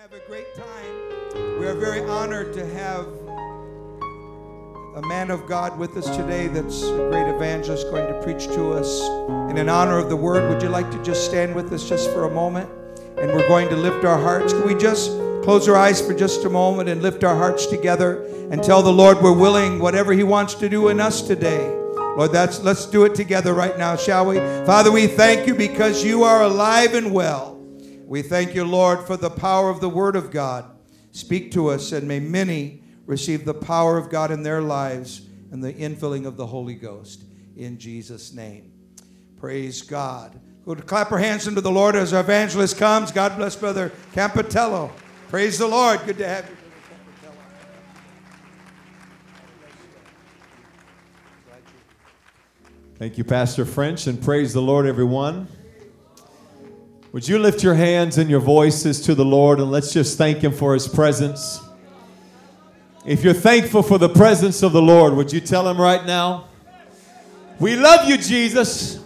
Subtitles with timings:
[0.00, 1.58] have a great time.
[1.58, 3.06] We are very honored to have
[4.96, 8.72] a man of God with us today that's a great evangelist going to preach to
[8.72, 9.02] us.
[9.28, 12.08] And in honor of the word, would you like to just stand with us just
[12.12, 12.70] for a moment?
[13.18, 14.54] And we're going to lift our hearts.
[14.54, 15.10] Can we just
[15.42, 18.90] close our eyes for just a moment and lift our hearts together and tell the
[18.90, 21.76] Lord we're willing whatever he wants to do in us today.
[22.16, 24.36] Lord, that's let's do it together right now, shall we?
[24.64, 27.49] Father, we thank you because you are alive and well.
[28.10, 30.64] We thank you, Lord, for the power of the word of God.
[31.12, 35.62] Speak to us and may many receive the power of God in their lives and
[35.62, 37.22] the infilling of the Holy Ghost
[37.56, 38.72] in Jesus name.
[39.36, 40.40] Praise God.
[40.64, 43.12] Go to clap our hands unto the Lord as our evangelist comes.
[43.12, 44.90] God bless brother Campitello.
[45.28, 46.04] Praise the Lord.
[46.04, 46.56] Good to have you.
[52.96, 55.46] Thank you, Pastor French, and praise the Lord, everyone.
[57.12, 60.38] Would you lift your hands and your voices to the Lord and let's just thank
[60.38, 61.60] Him for His presence?
[63.04, 66.46] If you're thankful for the presence of the Lord, would you tell Him right now?
[67.58, 68.96] We love you, Jesus.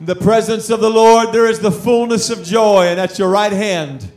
[0.00, 3.30] In the presence of the Lord, there is the fullness of joy, and at your
[3.30, 4.10] right hand,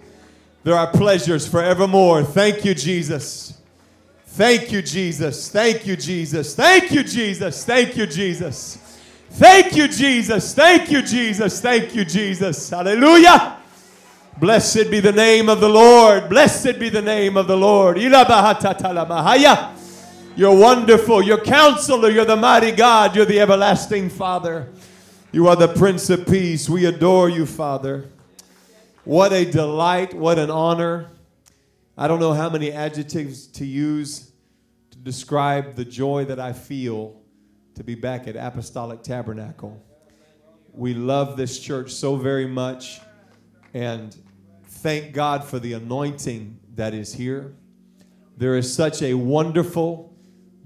[0.63, 2.23] there are pleasures forevermore.
[2.23, 3.57] Thank you, Jesus.
[4.25, 5.49] Thank you, Jesus.
[5.49, 6.55] Thank you, Jesus.
[6.55, 7.63] Thank you, Jesus.
[7.63, 8.88] Thank you, Jesus.
[9.31, 10.53] Thank you, Jesus.
[10.53, 11.61] Thank you, Jesus.
[11.61, 12.69] Thank you, Jesus.
[12.69, 13.57] Hallelujah.
[14.39, 16.29] Blessed be the name of the Lord.
[16.29, 17.97] Blessed be the name of the Lord.
[20.37, 21.21] You're wonderful.
[21.21, 22.09] You're counselor.
[22.09, 23.15] You're the mighty God.
[23.15, 24.69] You're the everlasting Father.
[25.31, 26.69] You are the Prince of Peace.
[26.69, 28.09] We adore you, Father.
[29.03, 30.13] What a delight.
[30.13, 31.11] What an honor.
[31.97, 34.31] I don't know how many adjectives to use
[34.91, 37.18] to describe the joy that I feel
[37.79, 39.81] to be back at Apostolic Tabernacle.
[40.73, 42.99] We love this church so very much
[43.73, 44.13] and
[44.67, 47.55] thank God for the anointing that is here.
[48.35, 50.13] There is such a wonderful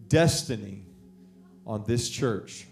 [0.07, 0.87] destiny
[1.67, 2.65] on this church.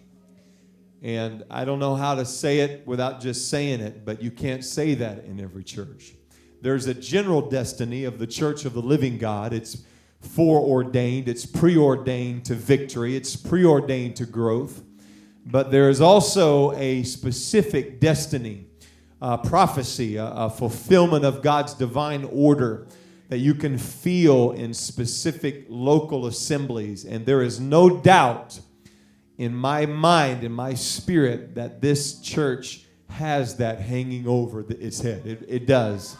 [1.04, 4.66] And I don't know how to say it without just saying it, but you can't
[4.66, 6.14] say that in every church.
[6.62, 9.54] There's a general destiny of the church of the living God.
[9.54, 9.84] It's
[10.22, 14.84] foreordained, it's preordained to victory, it's preordained to growth.
[15.46, 18.68] But there is also a specific destiny,
[19.22, 22.88] a prophecy, a, a fulfillment of God's divine order
[23.30, 27.06] that you can feel in specific local assemblies.
[27.06, 28.60] And there is no doubt
[29.38, 35.26] in my mind, in my spirit, that this church has that hanging over its head.
[35.26, 36.16] It, it does.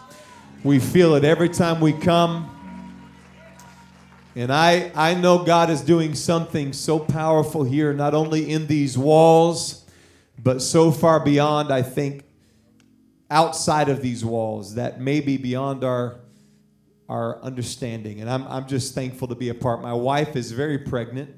[0.64, 2.61] We feel it every time we come.
[4.36, 8.98] And I, I know God is doing something so powerful here, not only in these
[8.98, 9.86] walls,
[10.42, 12.24] but so far beyond, I think,
[13.30, 16.20] outside of these walls that may be beyond our,
[17.10, 18.22] our understanding.
[18.22, 19.82] And I'm, I'm just thankful to be a part.
[19.82, 21.36] My wife is very pregnant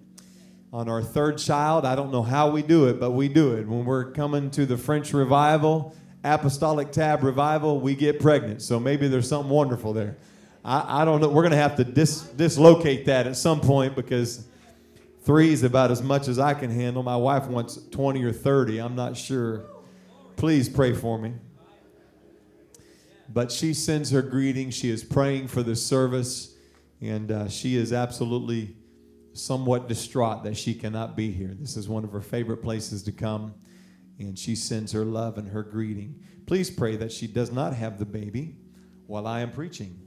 [0.72, 1.86] on our third child.
[1.86, 3.68] I don't know how we do it, but we do it.
[3.68, 8.62] When we're coming to the French revival, Apostolic Tab revival, we get pregnant.
[8.62, 10.18] So maybe there's something wonderful there.
[10.64, 11.30] I, I don't know.
[11.30, 14.46] We're going to have to dis, dislocate that at some point because
[15.24, 17.04] three is about as much as I can handle.
[17.04, 18.80] My wife wants 20 or 30.
[18.80, 19.66] I'm not sure.
[20.36, 21.34] Please pray for me.
[23.28, 24.76] But she sends her greetings.
[24.76, 26.56] She is praying for the service,
[27.02, 28.76] and uh, she is absolutely
[29.34, 31.56] somewhat distraught that she cannot be here.
[31.60, 33.56] This is one of her favorite places to come,
[34.20, 36.24] and she sends her love and her greeting.
[36.46, 38.58] Please pray that she does not have the baby
[39.08, 40.03] while I am preaching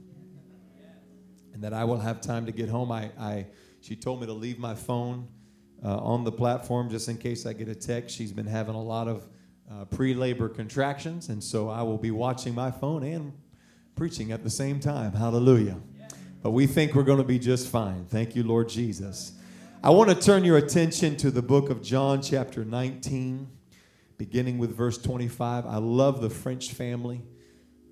[1.57, 2.91] and that I will have time to get home.
[2.91, 3.47] I, I
[3.81, 5.27] she told me to leave my phone
[5.83, 8.15] uh, on the platform just in case I get a text.
[8.15, 9.27] She's been having a lot of
[9.71, 13.33] uh, pre-labor contractions, and so I will be watching my phone and
[13.95, 15.13] preaching at the same time.
[15.13, 15.77] Hallelujah.
[16.43, 18.05] But we think we're going to be just fine.
[18.05, 19.31] Thank you, Lord Jesus.
[19.83, 23.49] I want to turn your attention to the book of John, chapter 19,
[24.19, 25.65] beginning with verse 25.
[25.65, 27.23] I love the French family.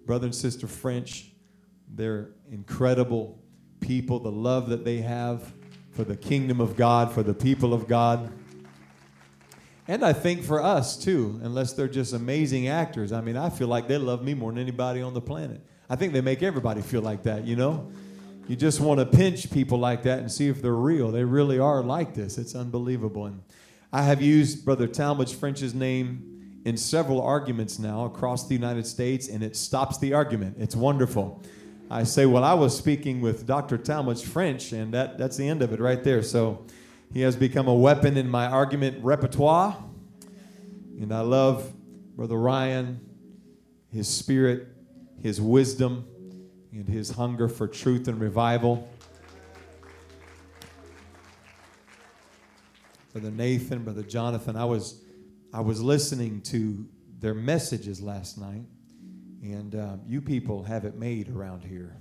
[0.06, 1.32] Brother and sister French,
[1.88, 3.42] they're incredible
[3.86, 5.54] people, the love that they have
[5.92, 8.32] for the kingdom of God, for the people of God.
[9.88, 13.12] And I think for us too, unless they're just amazing actors.
[13.12, 15.62] I mean, I feel like they love me more than anybody on the planet.
[15.90, 17.92] I think they make everybody feel like that, you know?
[18.48, 21.12] You just want to pinch people like that and see if they're real.
[21.12, 22.38] They really are like this.
[22.38, 23.28] It's unbelievable.
[23.28, 23.42] And
[23.94, 29.28] I have used Brother Talmadge French's name in several arguments now across the United States,
[29.28, 30.58] and it stops the argument.
[30.60, 31.44] It's wonderful.
[31.90, 33.78] I say, well, I was speaking with Dr.
[33.78, 36.24] Talmadge French, and that, that's the end of it right there.
[36.24, 36.66] So
[37.14, 39.78] he has become a weapon in my argument repertoire.
[41.00, 41.72] And I love
[42.16, 43.00] Brother Ryan,
[43.92, 44.68] his spirit,
[45.22, 46.08] his wisdom,
[46.72, 48.90] and his hunger for truth and revival.
[53.14, 55.02] Brother Nathan, Brother Jonathan, I was,
[55.54, 56.86] I was listening to
[57.20, 58.64] their messages last night,
[59.42, 61.96] and uh, you people have it made around here.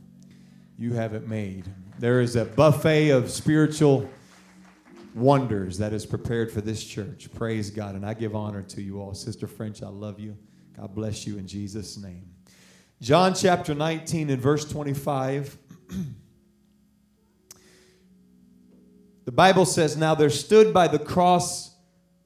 [0.78, 1.64] You have it made.
[1.98, 4.08] There is a buffet of spiritual
[5.14, 7.28] wonders that is prepared for this church.
[7.34, 7.94] Praise God.
[7.94, 9.14] And I give honor to you all.
[9.14, 10.36] Sister French, I love you.
[10.76, 12.28] God bless you in Jesus' name.
[13.00, 15.58] John chapter 19 and verse 25.
[19.25, 21.75] The Bible says, Now there stood by the cross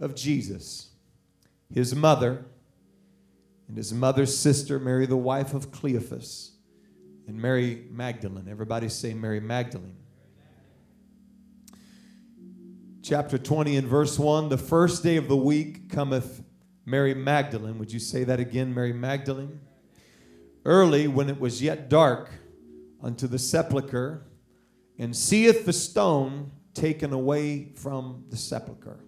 [0.01, 0.89] of Jesus
[1.73, 2.45] his mother
[3.69, 6.53] and his mother's sister, Mary, the wife of Cleophas,
[7.27, 8.49] and Mary Magdalene.
[8.49, 9.97] Everybody say Mary Magdalene.
[13.03, 16.43] Chapter 20 and verse 1 The first day of the week cometh
[16.85, 17.79] Mary Magdalene.
[17.79, 19.61] Would you say that again, Mary Magdalene?
[20.65, 22.31] Early, when it was yet dark,
[23.03, 24.27] unto the sepulchre,
[24.99, 29.01] and seeth the stone taken away from the sepulchre.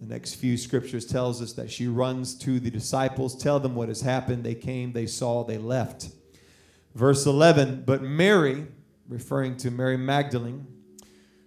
[0.00, 3.88] The next few scriptures tells us that she runs to the disciples, tell them what
[3.88, 4.44] has happened.
[4.44, 6.08] They came, they saw, they left.
[6.94, 8.66] Verse 11, but Mary,
[9.08, 10.66] referring to Mary Magdalene,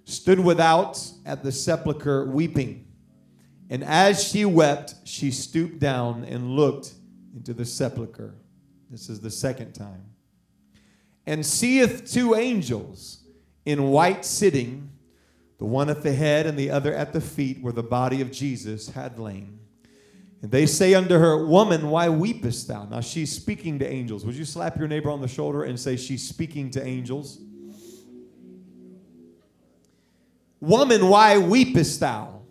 [0.06, 2.88] stood without at the sepulchre weeping.
[3.72, 6.94] And as she wept, she stooped down and looked
[7.36, 8.36] into the sepulchre.
[8.92, 10.04] This is the second time.
[11.26, 13.24] And seeth two angels
[13.66, 14.92] in white sitting
[15.58, 18.32] the one at the head and the other at the feet where the body of
[18.32, 19.60] Jesus had lain.
[20.42, 22.86] And they say unto her, Woman, why weepest thou?
[22.86, 24.26] Now she's speaking to angels.
[24.26, 27.40] Would you slap your neighbor on the shoulder and say, She's speaking to angels?
[30.60, 32.42] Woman, why weepest thou?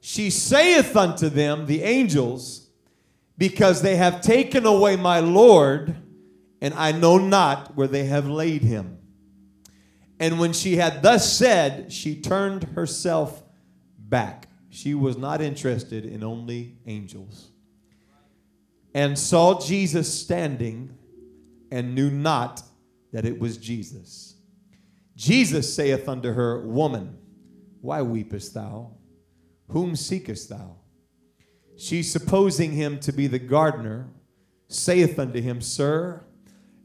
[0.00, 2.70] She saith unto them, the angels,
[3.38, 5.94] because they have taken away my Lord,
[6.60, 8.98] and I know not where they have laid him.
[10.22, 13.42] And when she had thus said, she turned herself
[13.98, 14.46] back.
[14.70, 17.50] She was not interested in only angels.
[18.94, 20.96] And saw Jesus standing
[21.72, 22.62] and knew not
[23.12, 24.36] that it was Jesus.
[25.16, 27.18] Jesus saith unto her, Woman,
[27.80, 28.92] why weepest thou?
[29.70, 30.76] Whom seekest thou?
[31.76, 34.08] She, supposing him to be the gardener,
[34.68, 36.22] saith unto him, Sir,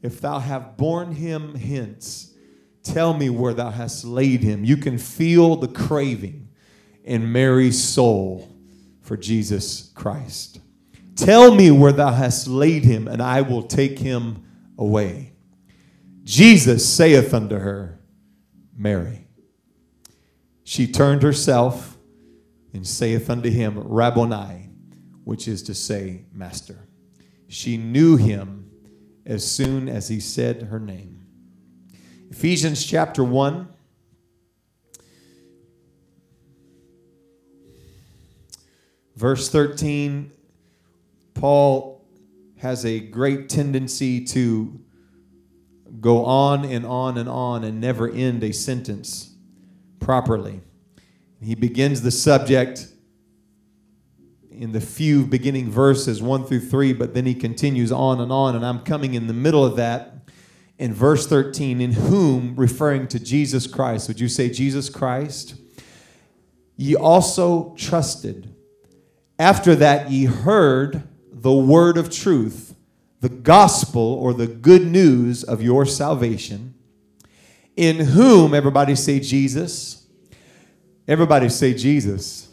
[0.01, 2.26] if thou have borne him hence,
[2.93, 4.63] Tell me where thou hast laid him.
[4.63, 6.47] You can feel the craving
[7.03, 8.49] in Mary's soul
[9.01, 10.61] for Jesus Christ.
[11.15, 14.43] Tell me where thou hast laid him, and I will take him
[14.77, 15.33] away.
[16.23, 17.99] Jesus saith unto her,
[18.75, 19.27] Mary.
[20.63, 21.97] She turned herself
[22.73, 24.69] and saith unto him, Rabboni,
[25.23, 26.87] which is to say, Master.
[27.47, 28.69] She knew him
[29.25, 31.16] as soon as he said her name.
[32.29, 33.69] Ephesians chapter 1.
[39.15, 40.31] Verse 13,
[41.33, 42.05] Paul
[42.57, 44.79] has a great tendency to
[45.99, 49.33] go on and on and on and never end a sentence
[49.99, 50.61] properly.
[51.41, 52.87] He begins the subject
[54.51, 58.55] in the few beginning verses, 1 through 3, but then he continues on and on,
[58.55, 60.16] and I'm coming in the middle of that
[60.79, 65.55] in verse 13, in whom, referring to Jesus Christ, would you say Jesus Christ?
[66.75, 68.53] Ye also trusted.
[69.39, 72.75] After that, ye heard the word of truth,
[73.21, 76.75] the gospel or the good news of your salvation,
[77.75, 80.07] in whom, everybody say Jesus.
[81.07, 82.49] Everybody say Jesus.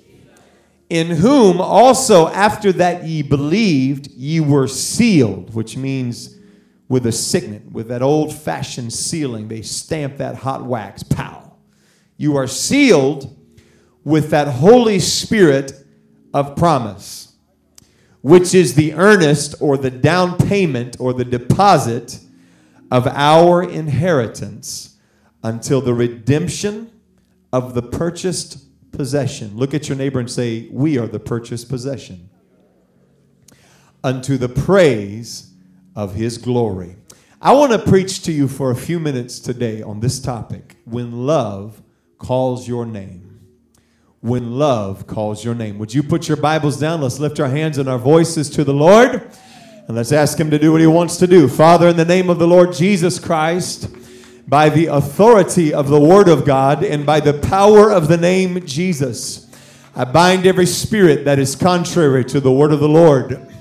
[0.90, 6.38] In whom also, after that ye believed, ye were sealed, which means
[6.94, 9.48] with a signet, with that old fashioned sealing.
[9.48, 11.56] They stamp that hot wax, pow.
[12.16, 13.36] You are sealed
[14.04, 15.72] with that Holy Spirit
[16.32, 17.34] of promise,
[18.22, 22.20] which is the earnest or the down payment or the deposit
[22.92, 24.96] of our inheritance
[25.42, 26.92] until the redemption
[27.52, 29.56] of the purchased possession.
[29.56, 32.30] Look at your neighbor and say, We are the purchased possession.
[34.04, 35.53] Unto the praise
[35.94, 36.96] of his glory.
[37.40, 41.26] I want to preach to you for a few minutes today on this topic when
[41.26, 41.82] love
[42.18, 43.40] calls your name.
[44.20, 45.78] When love calls your name.
[45.78, 47.02] Would you put your Bibles down?
[47.02, 49.30] Let's lift our hands and our voices to the Lord
[49.86, 51.46] and let's ask Him to do what He wants to do.
[51.46, 53.90] Father, in the name of the Lord Jesus Christ,
[54.48, 58.64] by the authority of the Word of God and by the power of the name
[58.66, 59.50] Jesus,
[59.94, 63.53] I bind every spirit that is contrary to the Word of the Lord.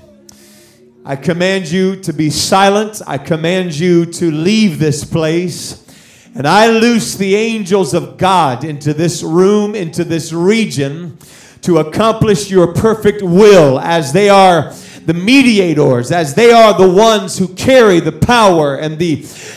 [1.06, 3.02] I command you to be silent.
[3.06, 5.86] I command you to leave this place.
[6.34, 11.18] And I loose the angels of God into this room, into this region,
[11.60, 14.72] to accomplish your perfect will as they are
[15.04, 19.16] the mediators, as they are the ones who carry the power and the,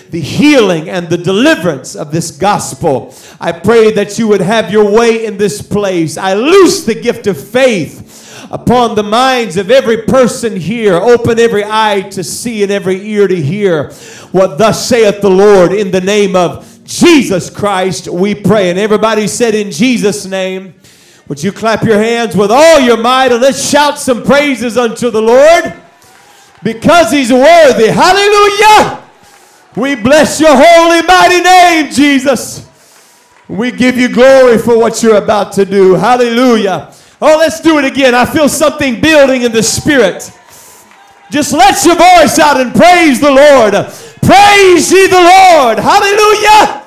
[0.09, 3.15] the healing and the deliverance of this gospel.
[3.39, 6.17] I pray that you would have your way in this place.
[6.17, 10.95] I loose the gift of faith upon the minds of every person here.
[10.95, 13.91] Open every eye to see and every ear to hear
[14.31, 18.69] what thus saith the Lord in the name of Jesus Christ, we pray.
[18.69, 20.73] And everybody said, In Jesus' name.
[21.27, 25.09] Would you clap your hands with all your might and let's shout some praises unto
[25.11, 25.73] the Lord
[26.63, 27.87] because he's worthy.
[27.87, 29.03] Hallelujah.
[29.75, 32.67] We bless your holy mighty name, Jesus.
[33.47, 35.93] We give you glory for what you're about to do.
[35.93, 36.93] Hallelujah.
[37.19, 38.13] Oh, let's do it again.
[38.13, 40.31] I feel something building in the spirit.
[41.31, 43.73] Just let your voice out and praise the Lord.
[44.21, 45.79] Praise ye the Lord.
[45.79, 46.85] Hallelujah.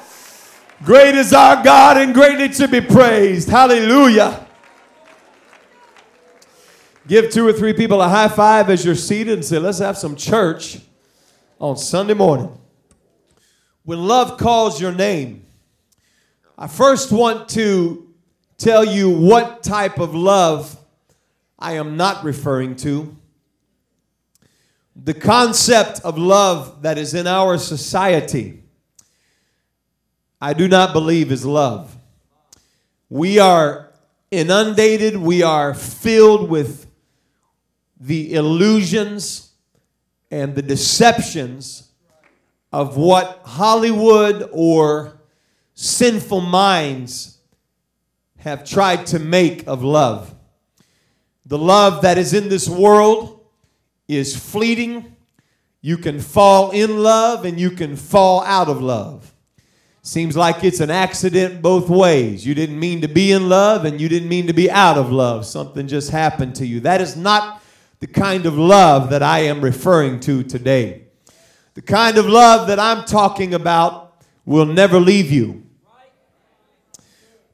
[0.84, 3.48] Great is our God and greatly to be praised.
[3.48, 4.46] Hallelujah.
[7.06, 9.98] Give two or three people a high five as you're seated and say, let's have
[9.98, 10.78] some church
[11.58, 12.56] on Sunday morning.
[13.82, 15.44] When love calls your name,
[16.56, 18.09] I first want to
[18.60, 20.76] tell you what type of love
[21.58, 23.16] I am not referring to.
[24.94, 28.62] The concept of love that is in our society,
[30.40, 31.96] I do not believe is love.
[33.08, 33.92] We are
[34.30, 36.86] inundated, we are filled with
[37.98, 39.52] the illusions
[40.30, 41.90] and the deceptions
[42.72, 45.18] of what Hollywood or
[45.74, 47.38] sinful minds
[48.40, 50.34] have tried to make of love.
[51.46, 53.44] The love that is in this world
[54.08, 55.16] is fleeting.
[55.82, 59.34] You can fall in love and you can fall out of love.
[60.02, 62.46] Seems like it's an accident both ways.
[62.46, 65.12] You didn't mean to be in love and you didn't mean to be out of
[65.12, 65.44] love.
[65.44, 66.80] Something just happened to you.
[66.80, 67.62] That is not
[68.00, 71.04] the kind of love that I am referring to today.
[71.74, 75.66] The kind of love that I'm talking about will never leave you.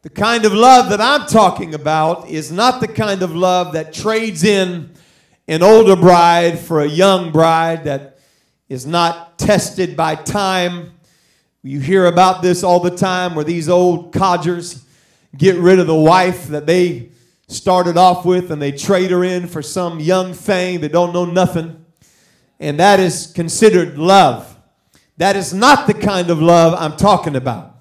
[0.06, 3.92] The kind of love that I'm talking about is not the kind of love that
[3.92, 4.92] trades in
[5.48, 8.20] an older bride for a young bride that
[8.68, 10.92] is not tested by time.
[11.64, 14.84] You hear about this all the time where these old codgers
[15.36, 17.10] get rid of the wife that they
[17.48, 21.24] started off with and they trade her in for some young thing that don't know
[21.24, 21.84] nothing.
[22.60, 24.56] And that is considered love.
[25.16, 27.75] That is not the kind of love I'm talking about.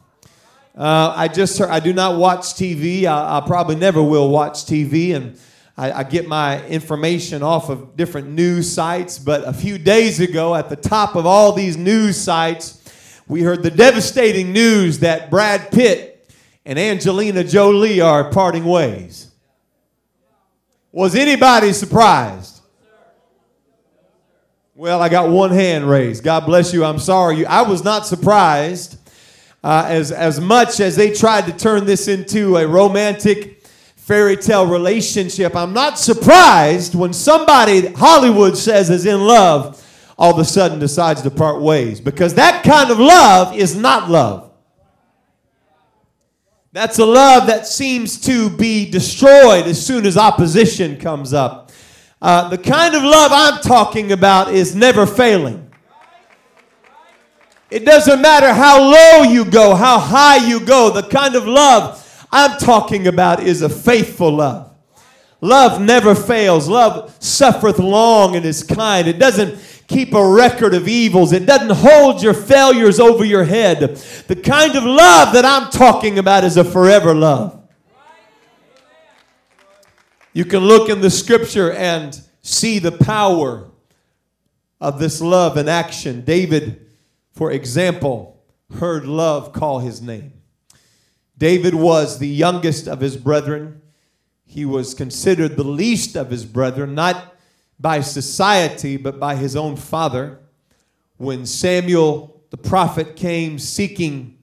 [0.75, 3.05] Uh, I just I do not watch TV.
[3.05, 5.39] I, I probably never will watch TV, and
[5.77, 9.17] I, I, get my information off of different news sites.
[9.17, 13.63] But a few days ago, at the top of all these news sites, we heard
[13.63, 16.29] the devastating news that Brad Pitt
[16.65, 19.31] and Angelina Jolie are parting ways.
[20.91, 22.59] Was anybody surprised?
[24.75, 26.21] Well, I got one hand raised.
[26.21, 26.83] God bless you.
[26.83, 27.45] I'm sorry.
[27.45, 28.99] I was not surprised
[29.65, 34.67] uh, as, as much as they tried to turn this into a romantic fairy tale
[34.67, 35.55] relationship.
[35.55, 39.83] I'm not surprised when somebody Hollywood says is in love,
[40.19, 44.07] all of a sudden decides to part ways because that kind of love is not
[44.07, 44.51] love.
[46.71, 51.71] That's a love that seems to be destroyed as soon as opposition comes up.
[52.21, 55.64] Uh, the kind of love I'm talking about is never failing.
[57.75, 62.25] It doesn't matter how low you go, how high you go, the kind of love
[62.31, 64.71] I'm talking about is a faithful love.
[65.41, 66.69] Love never fails.
[66.69, 69.09] Love suffereth long and is kind.
[69.09, 71.33] It doesn't keep a record of evils.
[71.33, 73.79] It doesn't hold your failures over your head.
[73.79, 77.61] The kind of love that I'm talking about is a forever love.
[80.31, 83.69] You can look in the scripture and see the power
[84.79, 86.21] of this love in action.
[86.21, 86.84] David
[87.35, 88.41] for example,
[88.75, 90.31] heard love call his name.
[91.37, 93.81] David was the youngest of his brethren.
[94.45, 97.35] He was considered the least of his brethren, not
[97.77, 100.39] by society, but by his own father.
[101.17, 104.37] When Samuel the prophet came seeking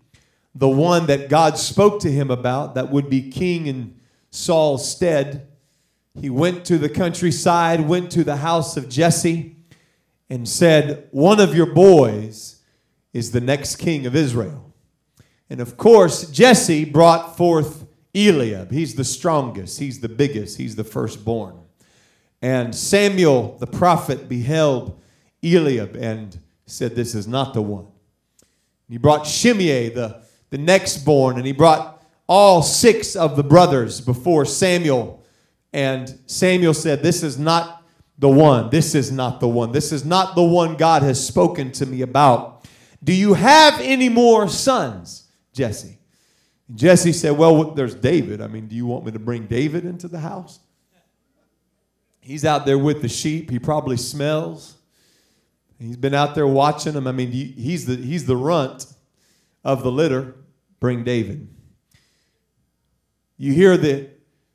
[0.55, 3.99] the one that God spoke to him about that would be king in
[4.31, 5.49] Saul's stead,
[6.21, 9.57] he went to the countryside, went to the house of Jesse,
[10.29, 12.59] and said, One of your boys
[13.12, 14.73] is the next king of Israel.
[15.50, 18.71] And of course, Jesse brought forth Eliab.
[18.71, 21.59] He's the strongest, he's the biggest, he's the firstborn.
[22.40, 25.00] And Samuel, the prophet, beheld
[25.42, 27.87] Eliab and said, This is not the one.
[28.88, 34.00] He brought Shimei, the, the next born, and he brought all six of the brothers
[34.00, 35.25] before Samuel.
[35.73, 37.85] And Samuel said, This is not
[38.19, 38.71] the one.
[38.71, 39.73] This is not the one.
[39.73, 42.52] This is not the one God has spoken to me about.
[43.05, 45.99] Do you have any more sons, Jesse?
[46.75, 48.41] Jesse said, Well, there's David.
[48.41, 50.61] I mean, do you want me to bring David into the house?
[52.21, 53.51] He's out there with the sheep.
[53.51, 54.77] He probably smells.
[55.79, 57.09] He's been out there watching them.
[57.09, 58.87] I mean, he's the, he's the runt
[59.65, 60.37] of the litter.
[60.79, 61.49] Bring David.
[63.37, 64.11] You hear the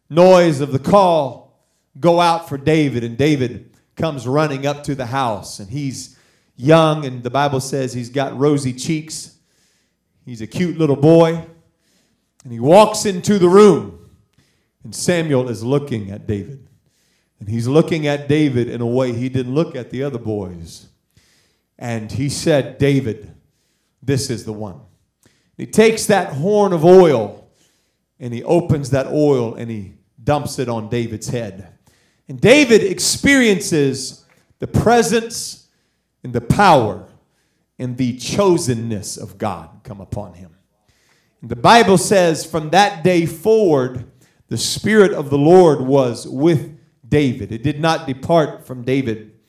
[0.10, 1.66] noise of the call
[2.00, 6.17] go out for David, and David comes running up to the house, and he's
[6.58, 9.38] young, and the Bible says he's got rosy cheeks.
[10.26, 11.46] He's a cute little boy.
[12.44, 14.10] And he walks into the room,
[14.84, 16.68] and Samuel is looking at David.
[17.40, 20.88] And he's looking at David in a way he didn't look at the other boys.
[21.78, 23.34] And he said, David,
[24.02, 24.82] this is the one.
[25.58, 27.50] He takes that horn of oil
[28.20, 31.74] and he opens that oil and he dumps it on David's head.
[32.28, 34.26] And David experiences
[34.60, 35.67] the presence
[36.28, 37.08] and the power
[37.80, 40.58] and the chosenness of God come upon him.
[41.42, 44.12] The Bible says from that day forward,
[44.50, 47.54] the Spirit of the Lord was with David.
[47.54, 49.40] It did not depart from David.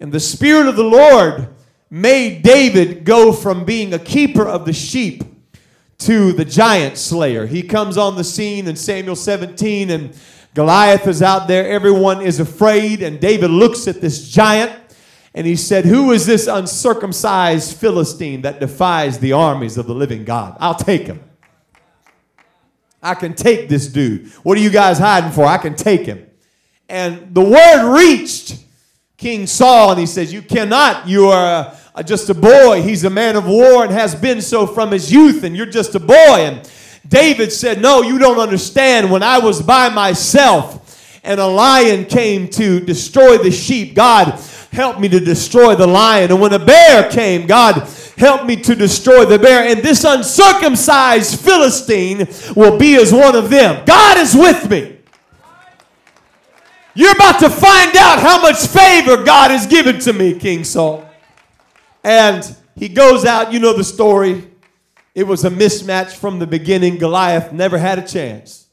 [0.00, 1.54] And the Spirit of the Lord
[1.88, 5.22] made David go from being a keeper of the sheep
[5.98, 7.46] to the giant slayer.
[7.46, 10.18] He comes on the scene in Samuel 17, and
[10.52, 11.68] Goliath is out there.
[11.68, 14.83] Everyone is afraid, and David looks at this giant
[15.34, 20.24] and he said, Who is this uncircumcised Philistine that defies the armies of the living
[20.24, 20.56] God?
[20.60, 21.20] I'll take him.
[23.02, 24.28] I can take this dude.
[24.44, 25.44] What are you guys hiding for?
[25.44, 26.26] I can take him.
[26.88, 28.64] And the word reached
[29.16, 31.08] King Saul, and he says, You cannot.
[31.08, 32.82] You are uh, just a boy.
[32.82, 35.96] He's a man of war and has been so from his youth, and you're just
[35.96, 36.14] a boy.
[36.14, 36.70] And
[37.06, 39.10] David said, No, you don't understand.
[39.10, 40.80] When I was by myself,
[41.24, 44.38] and a lion came to destroy the sheep, God
[44.74, 46.30] helped me to destroy the lion.
[46.30, 49.68] And when a bear came, God help me to destroy the bear.
[49.68, 53.84] And this uncircumcised Philistine will be as one of them.
[53.86, 54.98] God is with me.
[56.94, 61.08] You're about to find out how much favor God has given to me, King Saul.
[62.04, 64.48] And he goes out, you know the story.
[65.14, 66.98] It was a mismatch from the beginning.
[66.98, 68.63] Goliath never had a chance.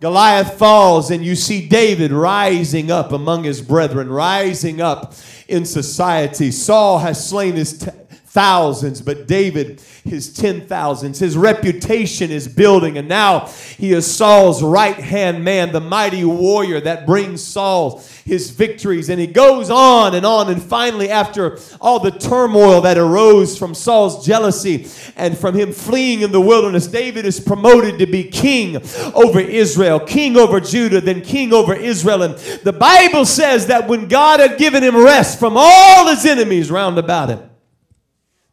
[0.00, 5.12] Goliath falls, and you see David rising up among his brethren, rising up
[5.46, 6.50] in society.
[6.50, 7.90] Saul has slain his t-
[8.30, 11.18] thousands, but David his ten thousands.
[11.18, 16.80] His reputation is building, and now he is Saul's right hand man, the mighty warrior
[16.80, 19.08] that brings Saul his victories.
[19.08, 23.74] And he goes on and on, and finally, after all the turmoil that arose from
[23.74, 28.76] Saul's jealousy and from him fleeing in the wilderness, David is promoted to be king
[29.12, 32.22] over Israel, king over Judah, then king over Israel.
[32.22, 36.70] And the Bible says that when God had given him rest from all his enemies
[36.70, 37.49] round about him,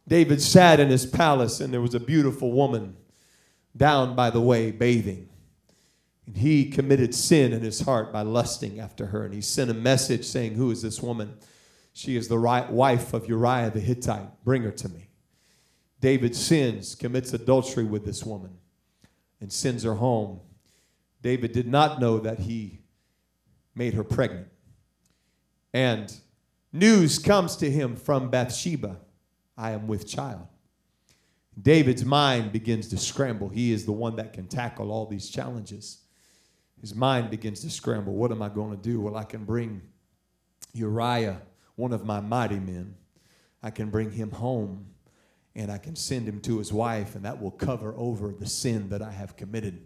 [0.08, 2.96] David sat in his palace, and there was a beautiful woman
[3.76, 5.28] down by the way bathing.
[6.26, 9.24] And he committed sin in his heart by lusting after her.
[9.24, 11.36] And he sent a message saying, Who is this woman?
[11.92, 14.44] She is the right wife of Uriah the Hittite.
[14.44, 15.08] Bring her to me.
[16.00, 18.56] David sins, commits adultery with this woman,
[19.40, 20.40] and sends her home.
[21.22, 22.80] David did not know that he
[23.74, 24.48] made her pregnant.
[25.74, 26.14] And
[26.72, 28.98] news comes to him from Bathsheba
[29.58, 30.46] I am with child.
[31.60, 33.48] David's mind begins to scramble.
[33.48, 36.02] He is the one that can tackle all these challenges.
[36.80, 38.14] His mind begins to scramble.
[38.14, 39.00] What am I going to do?
[39.00, 39.82] Well, I can bring
[40.72, 41.42] Uriah,
[41.74, 42.94] one of my mighty men.
[43.60, 44.86] I can bring him home
[45.56, 48.90] and I can send him to his wife, and that will cover over the sin
[48.90, 49.84] that I have committed.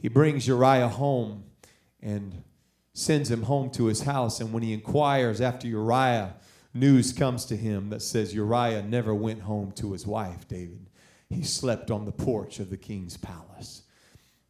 [0.00, 1.42] He brings Uriah home
[2.00, 2.44] and
[2.92, 4.38] sends him home to his house.
[4.38, 6.36] And when he inquires after Uriah,
[6.74, 10.86] news comes to him that says Uriah never went home to his wife, David.
[11.28, 13.82] He slept on the porch of the king's palace.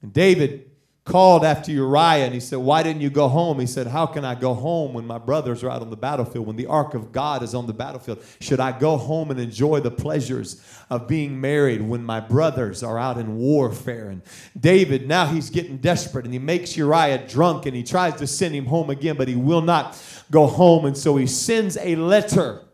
[0.02, 0.67] And David
[1.08, 3.58] called after Uriah and he said, Why didn't you go home?
[3.58, 6.46] He said, How can I go home when my brothers are out on the battlefield?
[6.46, 8.22] When the ark of God is on the battlefield?
[8.40, 12.98] Should I go home and enjoy the pleasures of being married when my brothers are
[12.98, 14.10] out in warfare?
[14.10, 14.22] And
[14.58, 18.54] David, now he's getting desperate and he makes Uriah drunk and he tries to send
[18.54, 20.84] him home again, but he will not go home.
[20.84, 22.67] And so he sends a letter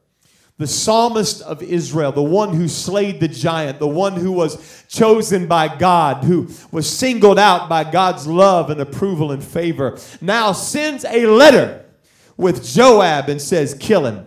[0.57, 5.49] the psalmist of Israel, the one who slayed the giant, the one who was chosen
[5.49, 11.05] by God, who was singled out by God's love and approval and favor, now sends
[11.05, 11.85] a letter
[12.37, 14.27] with Joab and says, Kill him.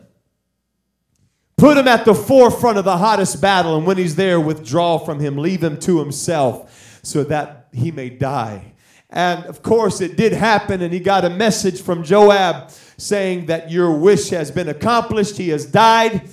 [1.56, 5.20] Put him at the forefront of the hottest battle, and when he's there, withdraw from
[5.20, 8.74] him, leave him to himself, so that he may die.
[9.10, 13.72] And of course, it did happen, and he got a message from Joab saying that
[13.72, 15.38] your wish has been accomplished.
[15.38, 16.30] He has died.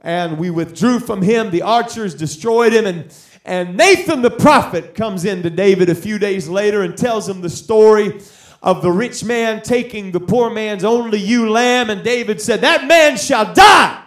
[0.00, 1.50] And we withdrew from him.
[1.50, 2.86] The archers destroyed him.
[2.86, 3.14] And,
[3.44, 7.40] and Nathan the prophet comes in to David a few days later and tells him
[7.40, 8.20] the story
[8.62, 11.90] of the rich man taking the poor man's only ewe lamb.
[11.90, 14.04] And David said, That man shall die.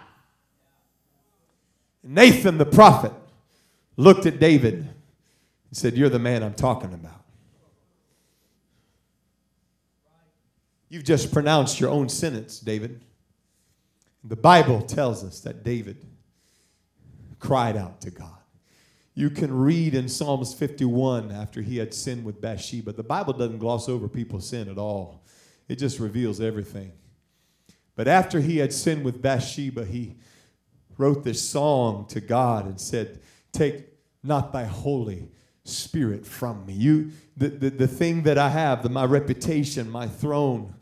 [2.04, 3.12] Nathan the prophet
[3.96, 4.88] looked at David and
[5.72, 7.21] said, You're the man I'm talking about.
[10.92, 13.00] You've just pronounced your own sentence, David.
[14.24, 16.04] The Bible tells us that David
[17.38, 18.36] cried out to God.
[19.14, 22.92] You can read in Psalms 51 after he had sinned with Bathsheba.
[22.92, 25.24] The Bible doesn't gloss over people's sin at all,
[25.66, 26.92] it just reveals everything.
[27.94, 30.16] But after he had sinned with Bathsheba, he
[30.98, 33.86] wrote this song to God and said, Take
[34.22, 35.30] not thy holy
[35.64, 36.74] spirit from me.
[36.74, 40.74] You, the, the, the thing that I have, the, my reputation, my throne,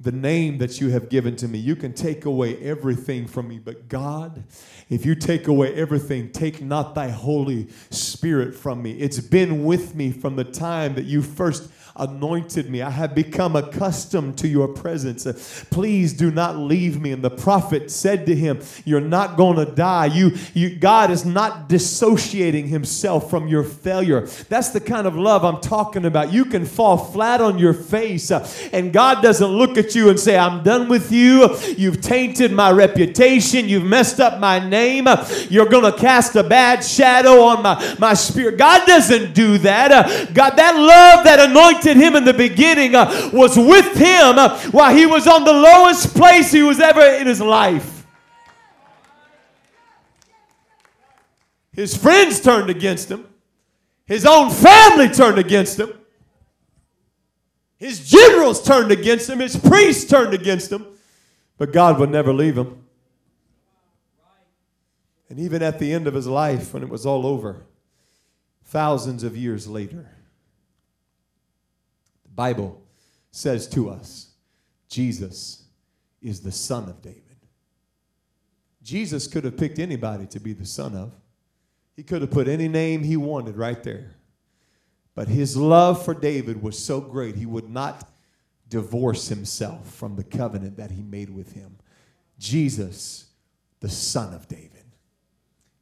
[0.00, 1.58] the name that you have given to me.
[1.58, 4.44] You can take away everything from me, but God,
[4.88, 8.92] if you take away everything, take not thy Holy Spirit from me.
[8.92, 12.82] It's been with me from the time that you first anointed me.
[12.82, 15.26] I have become accustomed to your presence.
[15.70, 17.12] Please do not leave me.
[17.12, 20.06] And the prophet said to him, You're not going to die.
[20.06, 24.26] You, you, God is not dissociating himself from your failure.
[24.48, 26.32] That's the kind of love I'm talking about.
[26.32, 30.18] You can fall flat on your face, uh, and God doesn't look at you and
[30.18, 31.56] say, I'm done with you.
[31.76, 33.68] You've tainted my reputation.
[33.68, 35.06] You've messed up my name.
[35.48, 38.58] You're going to cast a bad shadow on my, my spirit.
[38.58, 39.92] God doesn't do that.
[39.92, 41.50] Uh, God, that love that
[41.96, 46.14] him in the beginning uh, was with him uh, while he was on the lowest
[46.14, 48.06] place he was ever in his life.
[51.72, 53.26] His friends turned against him.
[54.04, 55.92] His own family turned against him.
[57.76, 59.38] His generals turned against him.
[59.38, 60.86] His priests turned against him.
[61.56, 62.84] But God would never leave him.
[65.30, 67.64] And even at the end of his life, when it was all over,
[68.64, 70.10] thousands of years later,
[72.38, 72.80] Bible
[73.32, 74.30] says to us
[74.88, 75.64] Jesus
[76.22, 77.24] is the son of David.
[78.80, 81.10] Jesus could have picked anybody to be the son of.
[81.96, 84.14] He could have put any name he wanted right there.
[85.16, 88.08] But his love for David was so great, he would not
[88.68, 91.76] divorce himself from the covenant that he made with him.
[92.38, 93.26] Jesus,
[93.80, 94.84] the son of David.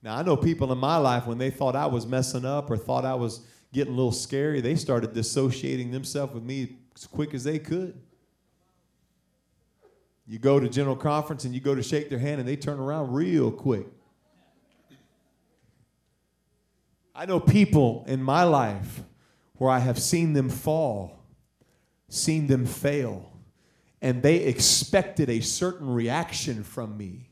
[0.02, 2.78] Now, I know people in my life when they thought I was messing up or
[2.78, 7.34] thought I was getting a little scary, they started dissociating themselves with me as quick
[7.34, 7.94] as they could.
[10.26, 12.80] You go to general conference and you go to shake their hand and they turn
[12.80, 13.86] around real quick.
[17.14, 19.02] I know people in my life
[19.58, 21.22] where I have seen them fall,
[22.08, 23.30] seen them fail,
[24.00, 27.28] and they expected a certain reaction from me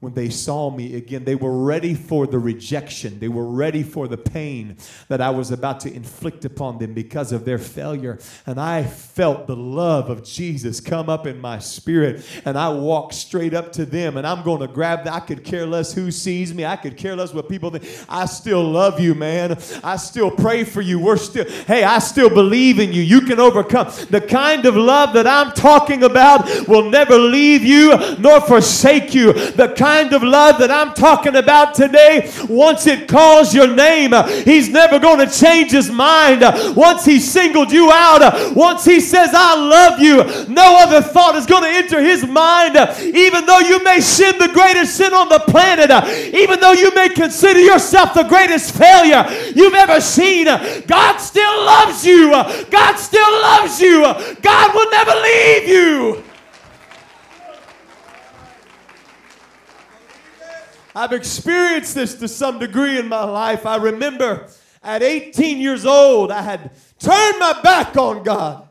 [0.00, 1.24] when they saw me again.
[1.24, 3.18] They were ready for the rejection.
[3.18, 7.32] They were ready for the pain that I was about to inflict upon them because
[7.32, 8.18] of their failure.
[8.46, 12.26] And I felt the love of Jesus come up in my spirit.
[12.46, 15.12] And I walked straight up to them and I'm going to grab them.
[15.12, 16.64] I could care less who sees me.
[16.64, 17.84] I could care less what people think.
[18.08, 19.58] I still love you, man.
[19.84, 20.98] I still pray for you.
[20.98, 23.02] We're still, hey, I still believe in you.
[23.02, 23.88] You can overcome.
[24.08, 29.34] The kind of love that I'm talking about will never leave you nor forsake you.
[29.34, 34.12] The kind kind of love that I'm talking about today, once it calls your name,
[34.44, 36.42] He's never going to change His mind.
[36.76, 41.44] Once He singled you out, once He says, I love you, no other thought is
[41.44, 42.76] going to enter His mind.
[43.02, 45.90] Even though you may sin the greatest sin on the planet,
[46.32, 49.26] even though you may consider yourself the greatest failure
[49.56, 50.46] you've ever seen,
[50.86, 52.30] God still loves you.
[52.70, 54.02] God still loves you.
[54.40, 56.29] God will never leave you.
[60.94, 63.66] I've experienced this to some degree in my life.
[63.66, 64.48] I remember
[64.82, 68.68] at 18 years old, I had turned my back on God.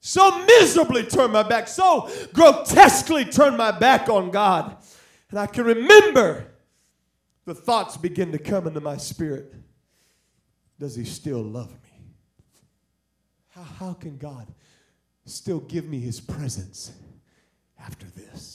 [0.00, 4.76] So miserably turned my back, so grotesquely turned my back on God.
[5.30, 6.48] And I can remember
[7.44, 9.54] the thoughts begin to come into my spirit.
[10.78, 11.78] Does he still love me?
[13.50, 14.48] How, how can God
[15.24, 16.90] still give me his presence
[17.78, 18.51] after this?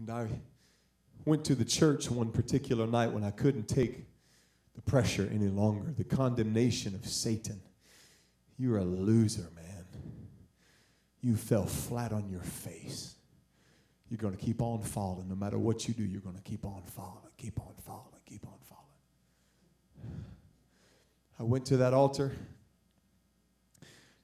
[0.00, 0.28] And I
[1.26, 4.06] went to the church one particular night when I couldn't take
[4.74, 7.60] the pressure any longer, the condemnation of Satan.
[8.56, 9.84] You're a loser, man.
[11.20, 13.14] You fell flat on your face.
[14.08, 15.28] You're going to keep on falling.
[15.28, 18.46] No matter what you do, you're going to keep on falling, keep on falling, keep
[18.46, 20.24] on falling.
[21.38, 22.32] I went to that altar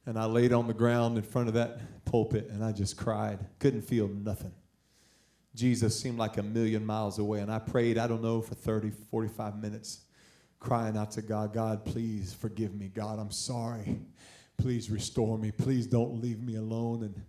[0.06, 3.40] and I laid on the ground in front of that pulpit and I just cried.
[3.58, 4.54] Couldn't feel nothing.
[5.56, 7.40] Jesus seemed like a million miles away.
[7.40, 10.00] And I prayed, I don't know, for 30, 45 minutes,
[10.60, 12.88] crying out to God, God, please forgive me.
[12.94, 13.98] God, I'm sorry.
[14.58, 15.50] Please restore me.
[15.50, 17.02] Please don't leave me alone.
[17.02, 17.22] And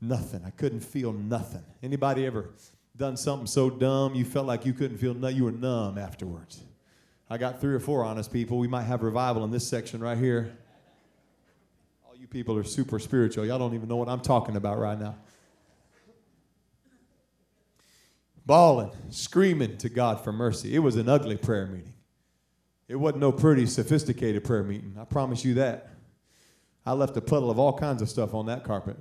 [0.00, 0.42] nothing.
[0.44, 1.62] I couldn't feel nothing.
[1.82, 2.50] Anybody ever
[2.96, 5.36] done something so dumb you felt like you couldn't feel nothing?
[5.36, 6.62] You were numb afterwards.
[7.28, 8.58] I got three or four honest people.
[8.58, 10.56] We might have revival in this section right here.
[12.06, 13.46] All you people are super spiritual.
[13.46, 15.16] Y'all don't even know what I'm talking about right now.
[18.46, 20.74] Bawling, screaming to God for mercy.
[20.74, 21.94] It was an ugly prayer meeting.
[22.88, 24.96] It wasn't no pretty, sophisticated prayer meeting.
[25.00, 25.90] I promise you that.
[26.84, 28.98] I left a puddle of all kinds of stuff on that carpet.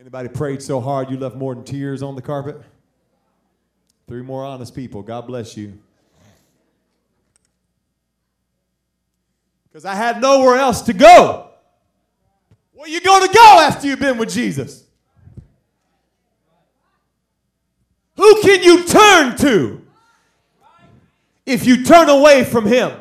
[0.00, 2.60] Anybody prayed so hard you left more than tears on the carpet?
[4.08, 5.02] Three more honest people.
[5.02, 5.78] God bless you.
[9.68, 11.50] Because I had nowhere else to go.
[12.72, 14.84] Where you going to go after you've been with Jesus?
[18.22, 19.84] Who can you turn to
[21.44, 22.92] if you turn away from Him?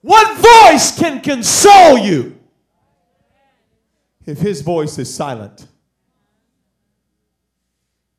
[0.00, 2.38] What voice can console you
[4.24, 5.66] if his voice is silent?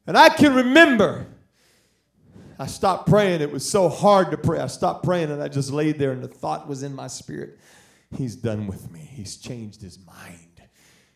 [0.06, 1.26] And I can remember
[2.60, 3.40] I stopped praying.
[3.40, 4.60] It was so hard to pray.
[4.60, 7.60] I stopped praying and I just laid there, and the thought was in my spirit
[8.18, 9.00] He's done with me.
[9.00, 10.47] He's changed his mind.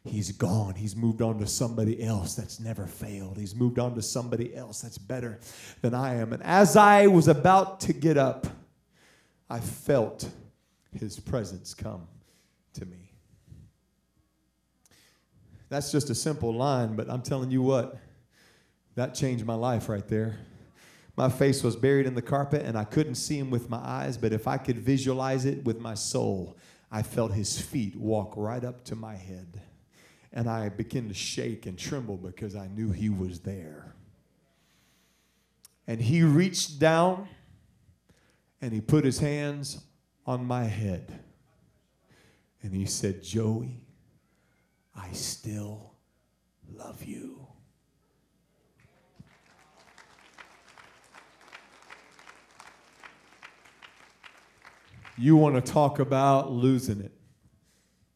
[0.03, 0.73] He's gone.
[0.73, 3.37] He's moved on to somebody else that's never failed.
[3.37, 5.39] He's moved on to somebody else that's better
[5.81, 6.33] than I am.
[6.33, 8.47] And as I was about to get up,
[9.49, 10.27] I felt
[10.97, 12.07] his presence come
[12.73, 13.11] to me.
[15.69, 17.97] That's just a simple line, but I'm telling you what,
[18.95, 20.39] that changed my life right there.
[21.15, 24.17] My face was buried in the carpet and I couldn't see him with my eyes,
[24.17, 26.57] but if I could visualize it with my soul,
[26.91, 29.61] I felt his feet walk right up to my head.
[30.33, 33.95] And I began to shake and tremble because I knew he was there.
[35.87, 37.27] And he reached down
[38.61, 39.83] and he put his hands
[40.25, 41.19] on my head.
[42.63, 43.83] And he said, Joey,
[44.95, 45.95] I still
[46.73, 47.47] love you.
[55.17, 57.11] You want to talk about losing it.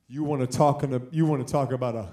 [0.07, 2.09] You want to talk, you want to talk about a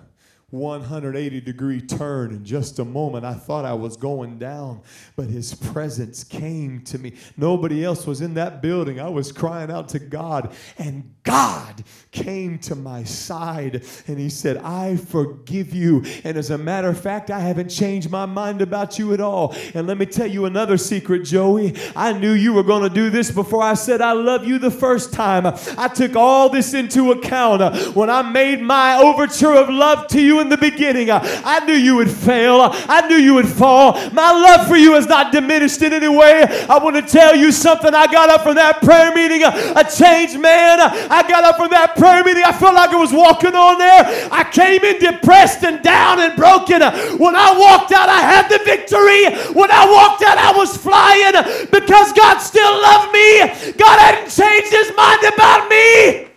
[0.53, 3.25] 180 degree turn in just a moment.
[3.25, 4.83] I thought I was going down,
[5.17, 7.15] but his presence came to me.
[7.39, 9.01] Nobody else was in that building.
[9.01, 14.59] I was crying out to God, and God came to my side and he said,
[14.59, 16.05] I forgive you.
[16.25, 19.55] And as a matter of fact, I haven't changed my mind about you at all.
[19.73, 21.75] And let me tell you another secret, Joey.
[21.97, 24.71] I knew you were going to do this before I said, I love you the
[24.71, 25.47] first time.
[25.47, 30.21] I took all this into account uh, when I made my overture of love to
[30.21, 31.09] you in the beginning.
[31.11, 33.93] Uh, I knew you would fail, I knew you would fall.
[34.11, 36.45] My love for you has not diminished in any way.
[36.69, 37.95] I want to tell you something.
[37.95, 40.81] I got up from that prayer meeting uh, a changed man.
[40.81, 42.45] I got up from that prayer meeting.
[42.45, 44.29] I felt like I was walking on there.
[44.31, 46.83] I came in depressed and down and broken.
[47.19, 49.31] When I walked out, I had the victory.
[49.55, 53.73] When I walked out, I was flying because God still loved me.
[53.79, 56.32] God hadn't changed his mind about me.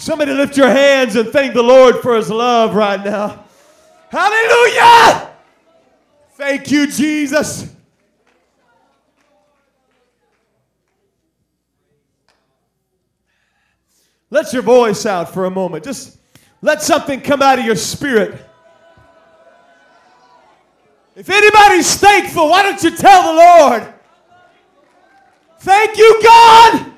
[0.00, 3.44] Somebody lift your hands and thank the Lord for his love right now.
[4.08, 5.30] Hallelujah!
[6.36, 7.70] Thank you, Jesus.
[14.30, 15.84] Let your voice out for a moment.
[15.84, 16.16] Just
[16.62, 18.42] let something come out of your spirit.
[21.14, 23.94] If anybody's thankful, why don't you tell the Lord?
[25.58, 26.90] Thank you, God.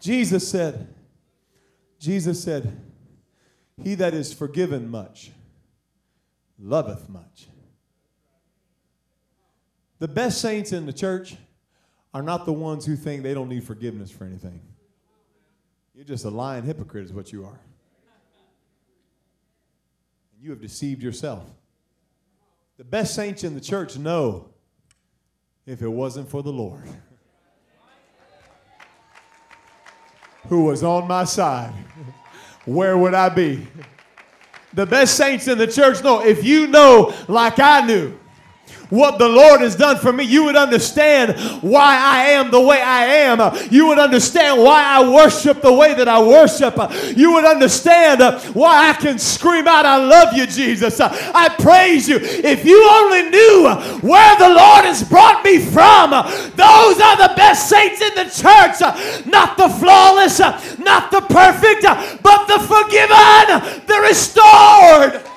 [0.00, 0.94] Jesus said,
[1.98, 2.78] Jesus said,
[3.82, 5.32] He that is forgiven much
[6.58, 7.48] loveth much.
[9.98, 11.36] The best saints in the church
[12.12, 14.60] are not the ones who think they don't need forgiveness for anything.
[15.94, 17.60] You're just a lying hypocrite, is what you are.
[20.40, 21.42] you have deceived yourself.
[22.76, 24.50] The best saints in the church know
[25.64, 26.88] if it wasn't for the Lord
[30.48, 31.72] who was on my side,
[32.64, 33.66] where would I be?
[34.72, 38.18] The best saints in the church know if you know, like I knew,
[38.90, 42.80] what the Lord has done for me, you would understand why I am the way
[42.80, 43.68] I am.
[43.70, 46.76] You would understand why I worship the way that I worship.
[47.16, 48.22] You would understand
[48.54, 51.00] why I can scream out, I love you, Jesus.
[51.00, 52.18] I praise you.
[52.20, 53.68] If you only knew
[54.02, 58.80] where the Lord has brought me from, those are the best saints in the church.
[59.26, 60.38] Not the flawless,
[60.78, 61.82] not the perfect,
[62.22, 65.33] but the forgiven, the restored.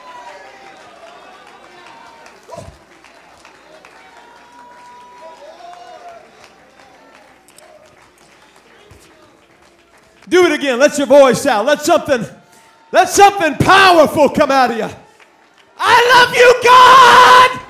[10.28, 10.80] Do it again.
[10.80, 11.66] Let your voice out.
[11.66, 12.26] Let something,
[12.92, 14.90] let something powerful come out of you.
[15.78, 17.62] I love you, God.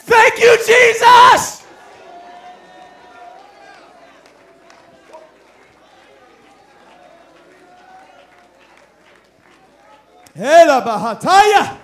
[0.00, 1.64] Thank you, Jesus.
[10.34, 11.81] Hela bahataya.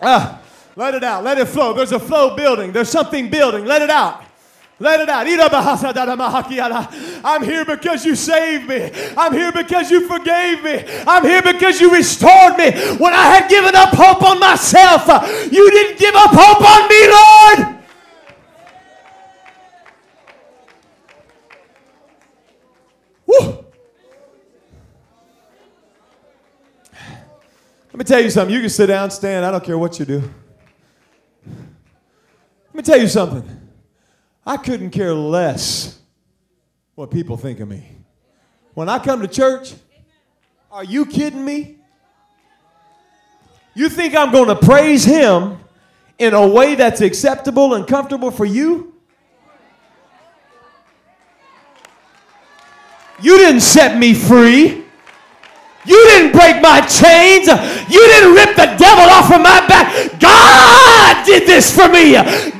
[0.00, 0.40] Ah,
[0.76, 1.24] let it out.
[1.24, 1.72] Let it flow.
[1.72, 2.72] There's a flow building.
[2.72, 3.64] There's something building.
[3.64, 4.24] Let it out.
[4.80, 5.26] Let it out.
[7.24, 8.90] I'm here because you saved me.
[9.16, 10.84] I'm here because you forgave me.
[11.06, 12.72] I'm here because you restored me.
[12.96, 15.06] When I had given up hope on myself,
[15.52, 17.83] you didn't give up hope on me, Lord.
[27.94, 28.52] Let me tell you something.
[28.52, 29.46] You can sit down, stand.
[29.46, 30.20] I don't care what you do.
[31.46, 33.48] Let me tell you something.
[34.44, 36.00] I couldn't care less
[36.96, 37.88] what people think of me.
[38.72, 39.74] When I come to church,
[40.72, 41.76] are you kidding me?
[43.74, 45.60] You think I'm going to praise Him
[46.18, 48.92] in a way that's acceptable and comfortable for you?
[53.22, 54.83] You didn't set me free.
[55.84, 57.46] You didn't break my chains.
[57.92, 59.92] You didn't rip the devil off of my back.
[60.18, 62.14] God did this for me.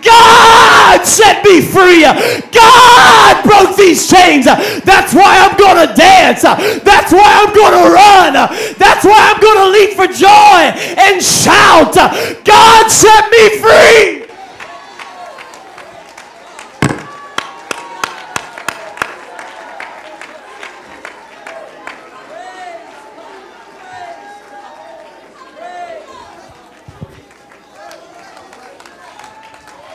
[0.05, 2.05] God set me free.
[2.53, 4.45] God broke these chains.
[4.45, 6.43] That's why I'm going to dance.
[6.43, 8.33] That's why I'm going to run.
[8.77, 10.61] That's why I'm going to leap for joy
[11.01, 11.95] and shout.
[12.45, 14.24] God set me free.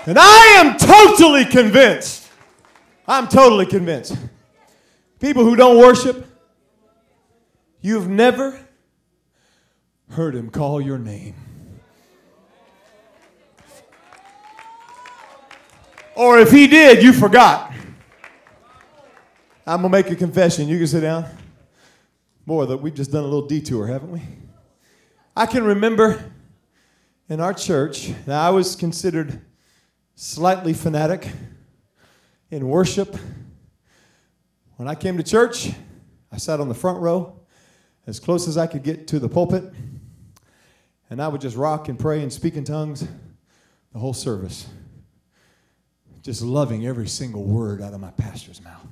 [0.09, 2.27] And I am totally convinced.
[3.07, 4.17] I'm totally convinced.
[5.19, 6.25] People who don't worship,
[7.79, 8.59] you've never
[10.09, 11.35] heard him call your name.
[16.15, 17.71] Or if he did, you forgot.
[19.67, 20.67] I'm going to make a confession.
[20.67, 21.25] You can sit down.
[22.47, 24.23] Boy, we've just done a little detour, haven't we?
[25.37, 26.31] I can remember
[27.29, 29.43] in our church, now I was considered
[30.21, 31.31] slightly fanatic
[32.51, 33.15] in worship.
[34.75, 35.71] When I came to church,
[36.29, 37.39] I sat on the front row
[38.05, 39.63] as close as I could get to the pulpit,
[41.09, 43.07] and I would just rock and pray and speak in tongues
[43.93, 44.67] the whole service,
[46.21, 48.85] just loving every single word out of my pastor's mouth.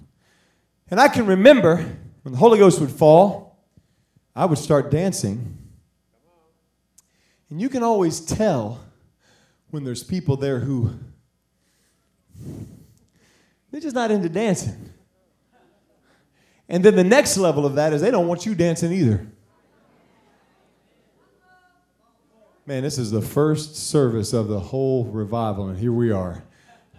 [0.90, 1.76] And I can remember
[2.22, 3.66] when the Holy Ghost would fall,
[4.34, 5.58] I would start dancing.
[7.50, 8.80] And you can always tell
[9.72, 10.98] when there's people there who
[13.72, 14.92] they're just not into dancing.
[16.70, 19.26] And then the next level of that is they don't want you dancing either.
[22.66, 26.44] Man, this is the first service of the whole revival, and here we are.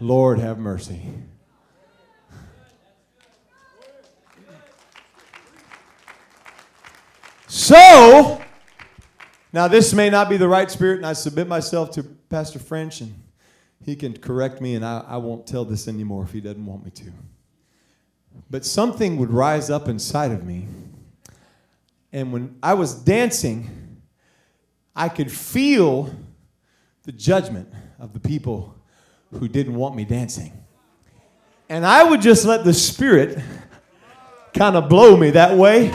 [0.01, 1.03] Lord, have mercy.
[7.49, 8.41] So,
[9.53, 13.03] now this may not be the right spirit, and I submit myself to Pastor French
[13.03, 13.15] and
[13.85, 16.85] he can correct me, and I, I won't tell this anymore if he doesn't want
[16.85, 17.13] me to.
[18.51, 20.67] But something would rise up inside of me.
[22.13, 24.03] And when I was dancing,
[24.95, 26.15] I could feel
[27.05, 28.75] the judgment of the people
[29.33, 30.53] who didn't want me dancing.
[31.69, 33.39] And I would just let the Spirit
[34.55, 35.93] kind of blow me that way.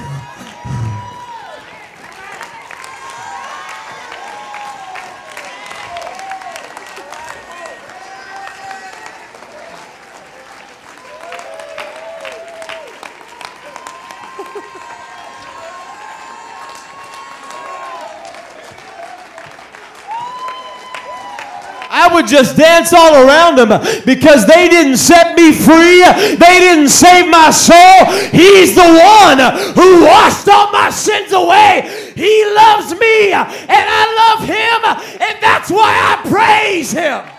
[22.23, 23.69] Would just dance all around them
[24.05, 26.03] because they didn't set me free.
[26.35, 28.05] They didn't save my soul.
[28.31, 29.39] He's the one
[29.75, 32.11] who washed all my sins away.
[32.15, 37.32] He loves me and I love him, and that's why I praise him.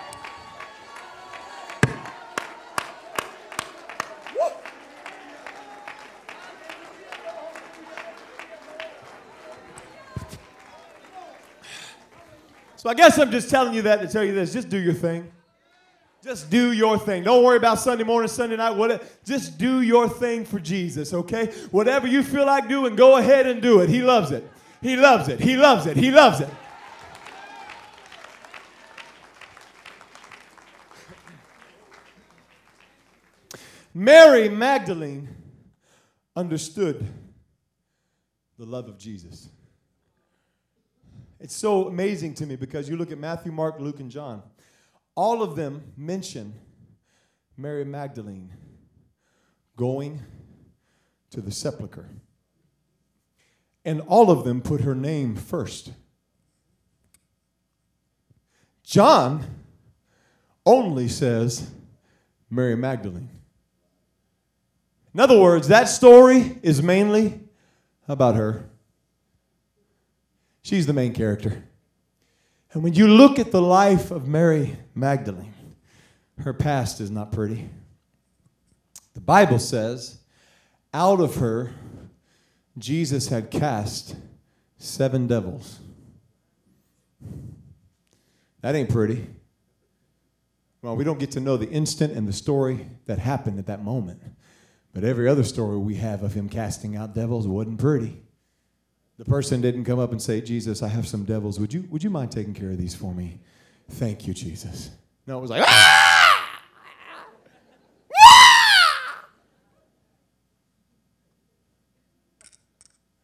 [12.85, 14.53] So I guess I'm just telling you that to tell you this.
[14.53, 15.33] Just do your thing.
[16.23, 17.23] Just do your thing.
[17.25, 19.03] Don't worry about Sunday morning, Sunday night, whatever.
[19.25, 21.47] Just do your thing for Jesus, okay?
[21.71, 23.89] Whatever you feel like doing, go ahead and do it.
[23.89, 24.47] He loves it.
[24.83, 25.41] He loves it.
[25.41, 25.97] He loves it.
[25.97, 26.51] He loves it.
[33.95, 35.35] Mary Magdalene
[36.37, 37.09] understood
[38.59, 39.49] the love of Jesus.
[41.41, 44.43] It's so amazing to me because you look at Matthew, Mark, Luke, and John.
[45.15, 46.55] All of them mention
[47.57, 48.53] Mary Magdalene
[49.77, 50.23] going
[51.31, 52.09] to the sepulchre.
[53.85, 55.93] And all of them put her name first.
[58.83, 59.45] John
[60.65, 61.71] only says
[62.49, 63.29] Mary Magdalene.
[65.13, 67.41] In other words, that story is mainly
[68.09, 68.69] about her.
[70.65, 71.63] She's the main character.
[72.73, 75.53] And when you look at the life of Mary Magdalene,
[76.39, 77.69] her past is not pretty.
[79.13, 80.21] The Bible says,
[80.95, 81.73] out of her,
[82.79, 84.17] Jesus had cast
[84.79, 85.81] seven devils.
[88.63, 89.27] That ain't pretty.
[90.81, 93.85] Well, we don't get to know the instant and the story that happened at that
[93.85, 94.23] moment.
[94.95, 98.24] But every other story we have of him casting out devils wasn't pretty.
[99.17, 101.61] The person didn't come up and say, Jesus, I have some devils.
[101.61, 103.39] Would you, would you mind taking care of these for me?
[103.89, 104.91] Thank you, Jesus.
[105.27, 106.61] No, it was like, ah!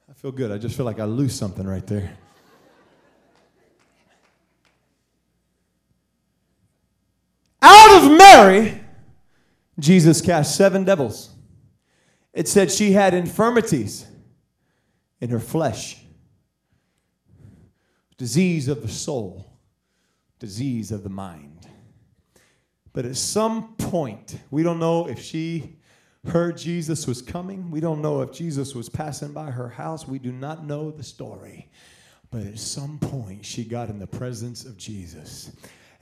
[0.09, 0.53] I feel good.
[0.53, 2.17] I just feel like I lose something right there.
[7.63, 8.81] Out of Mary,
[9.79, 11.31] Jesus cast seven devils.
[12.33, 14.07] It said she had infirmities
[15.21, 15.99] in her flesh.
[18.17, 19.47] Disease of the soul,
[20.39, 21.67] disease of the mind.
[22.93, 25.79] But at some point, we don't know if she
[26.27, 27.71] heard Jesus was coming.
[27.71, 30.07] We don't know if Jesus was passing by her house.
[30.07, 31.71] We do not know the story.
[32.31, 35.53] But at some point, she got in the presence of Jesus.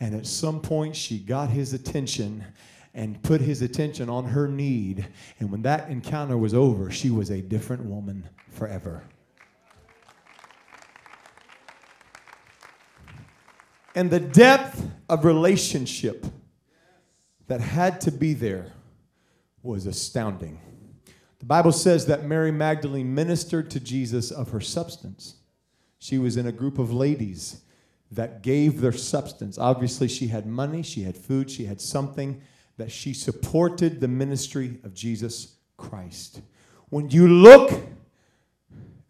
[0.00, 2.44] And at some point, she got his attention
[2.94, 5.06] and put his attention on her need.
[5.40, 9.04] And when that encounter was over, she was a different woman forever.
[13.94, 16.26] And the depth of relationship
[17.46, 18.72] that had to be there
[19.62, 20.60] was astounding.
[21.38, 25.36] The Bible says that Mary Magdalene ministered to Jesus of her substance.
[25.98, 27.62] She was in a group of ladies
[28.10, 29.58] that gave their substance.
[29.58, 32.40] Obviously, she had money, she had food, she had something
[32.76, 36.40] that she supported the ministry of Jesus Christ.
[36.88, 37.72] When you look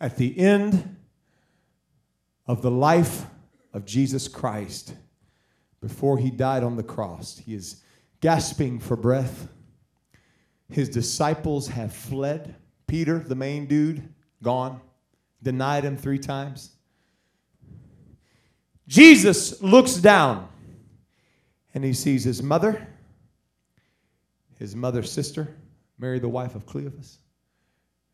[0.01, 0.97] at the end
[2.47, 3.27] of the life
[3.73, 4.95] of Jesus Christ,
[5.81, 7.83] before he died on the cross, he is
[8.21, 9.49] gasping for breath.
[10.71, 12.55] His disciples have fled.
[12.87, 14.03] Peter, the main dude,
[14.43, 14.81] gone,
[15.43, 16.71] denied him three times.
[18.87, 20.49] Jesus looks down
[21.75, 22.89] and he sees his mother,
[24.59, 25.55] his mother's sister,
[25.99, 27.19] Mary, the wife of Cleophas,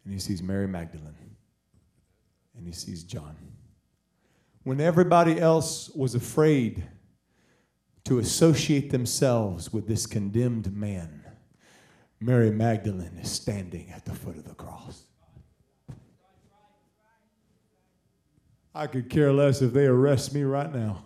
[0.05, 1.34] and he sees Mary Magdalene,
[2.57, 3.37] and he sees John.
[4.63, 6.85] When everybody else was afraid
[8.05, 11.25] to associate themselves with this condemned man,
[12.21, 15.05] Mary Magdalene is standing at the foot of the cross.
[18.75, 21.05] I could care less if they arrest me right now.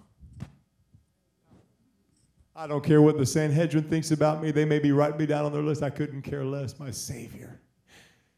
[2.56, 4.50] I don't care what the Sanhedrin thinks about me.
[4.50, 5.82] They may be writing me down on their list.
[5.82, 6.78] I couldn't care less.
[6.78, 7.60] My Savior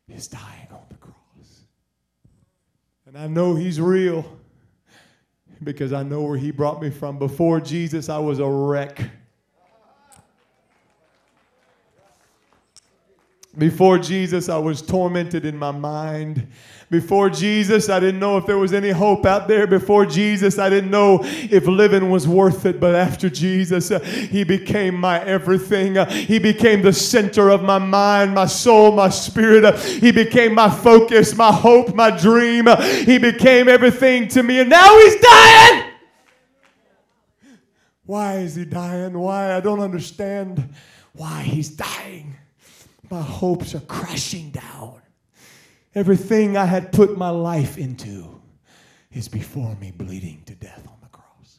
[0.09, 1.17] is dying on the cross.
[3.13, 4.25] And I know He's real
[5.65, 7.19] because I know where He brought me from.
[7.19, 9.03] Before Jesus, I was a wreck.
[13.59, 16.47] Before Jesus, I was tormented in my mind.
[16.91, 19.69] Before Jesus, I didn't know if there was any hope out there.
[19.69, 22.81] Before Jesus, I didn't know if living was worth it.
[22.81, 25.97] But after Jesus, uh, He became my everything.
[25.97, 29.65] Uh, he became the center of my mind, my soul, my spirit.
[29.65, 32.67] Uh, he became my focus, my hope, my dream.
[33.05, 34.59] He became everything to me.
[34.59, 35.91] And now He's dying.
[38.11, 39.17] Why is he dying?
[39.17, 39.55] Why?
[39.55, 40.75] I don't understand
[41.13, 42.35] why he's dying.
[43.09, 45.00] My hopes are crashing down.
[45.95, 48.41] Everything I had put my life into
[49.13, 51.59] is before me bleeding to death on the cross.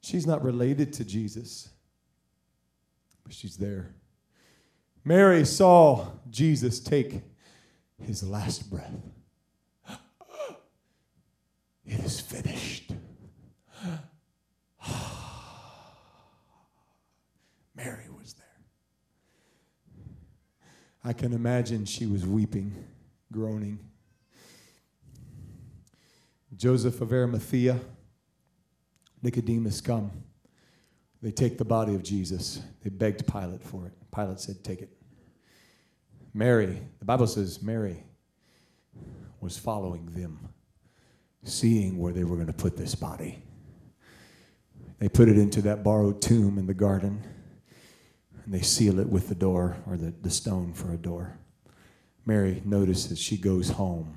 [0.00, 1.68] She's not related to Jesus,
[3.22, 3.94] but she's there.
[5.04, 7.20] Mary saw Jesus take
[8.02, 8.94] his last breath.
[11.88, 12.90] It is finished.
[17.76, 18.06] Mary.
[21.06, 22.74] I can imagine she was weeping,
[23.32, 23.78] groaning.
[26.56, 27.78] Joseph of Arimathea,
[29.22, 30.10] Nicodemus come.
[31.22, 32.60] They take the body of Jesus.
[32.82, 33.92] They begged Pilate for it.
[34.12, 34.90] Pilate said, Take it.
[36.34, 38.02] Mary, the Bible says Mary
[39.40, 40.48] was following them,
[41.44, 43.40] seeing where they were going to put this body.
[44.98, 47.22] They put it into that borrowed tomb in the garden,
[48.46, 51.36] and they seal it with the door or the, the stone for a door.
[52.24, 54.16] Mary notices she goes home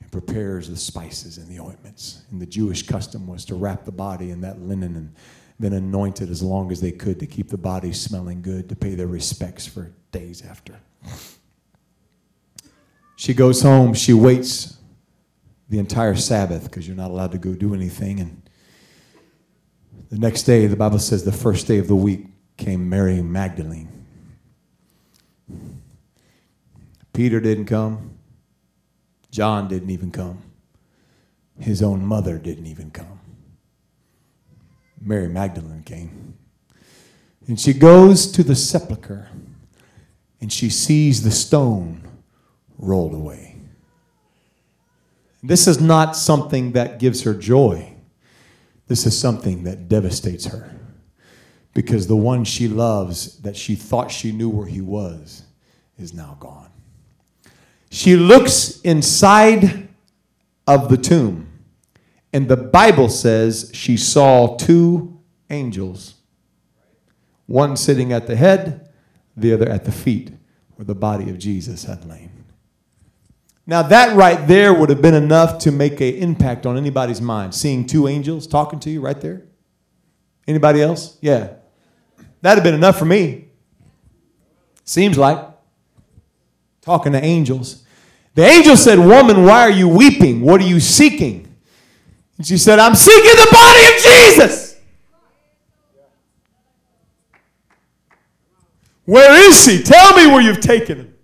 [0.00, 2.22] and prepares the spices and the ointments.
[2.30, 5.14] And the Jewish custom was to wrap the body in that linen and
[5.58, 8.74] then anoint it as long as they could to keep the body smelling good, to
[8.74, 10.74] pay their respects for days after.
[13.16, 14.78] She goes home, she waits
[15.68, 18.20] the entire Sabbath because you're not allowed to go do anything.
[18.20, 18.42] And
[20.08, 22.26] the next day, the Bible says the first day of the week
[22.60, 23.88] came Mary Magdalene.
[27.12, 28.18] Peter didn't come.
[29.30, 30.42] John didn't even come.
[31.58, 33.18] His own mother didn't even come.
[35.00, 36.34] Mary Magdalene came.
[37.48, 39.28] And she goes to the sepulchre
[40.40, 42.02] and she sees the stone
[42.78, 43.56] rolled away.
[45.42, 47.94] This is not something that gives her joy.
[48.86, 50.79] This is something that devastates her
[51.74, 55.44] because the one she loves, that she thought she knew where he was,
[55.98, 56.70] is now gone.
[57.90, 59.88] She looks inside
[60.66, 61.48] of the tomb,
[62.32, 66.14] and the Bible says she saw two angels
[67.50, 68.88] one sitting at the head,
[69.36, 70.30] the other at the feet,
[70.76, 72.30] where the body of Jesus had lain.
[73.66, 77.54] Now, that right there would have been enough to make an impact on anybody's mind.
[77.54, 79.42] Seeing two angels talking to you right there.
[80.46, 81.18] Anybody else?
[81.20, 81.54] Yeah.
[82.42, 83.48] That'd have been enough for me.
[84.84, 85.38] Seems like.
[86.80, 87.84] Talking to angels.
[88.34, 90.40] The angel said, Woman, why are you weeping?
[90.40, 91.54] What are you seeking?
[92.38, 94.70] And she said, I'm seeking the body of Jesus.
[99.04, 99.82] Where is he?
[99.82, 101.14] Tell me where you've taken him.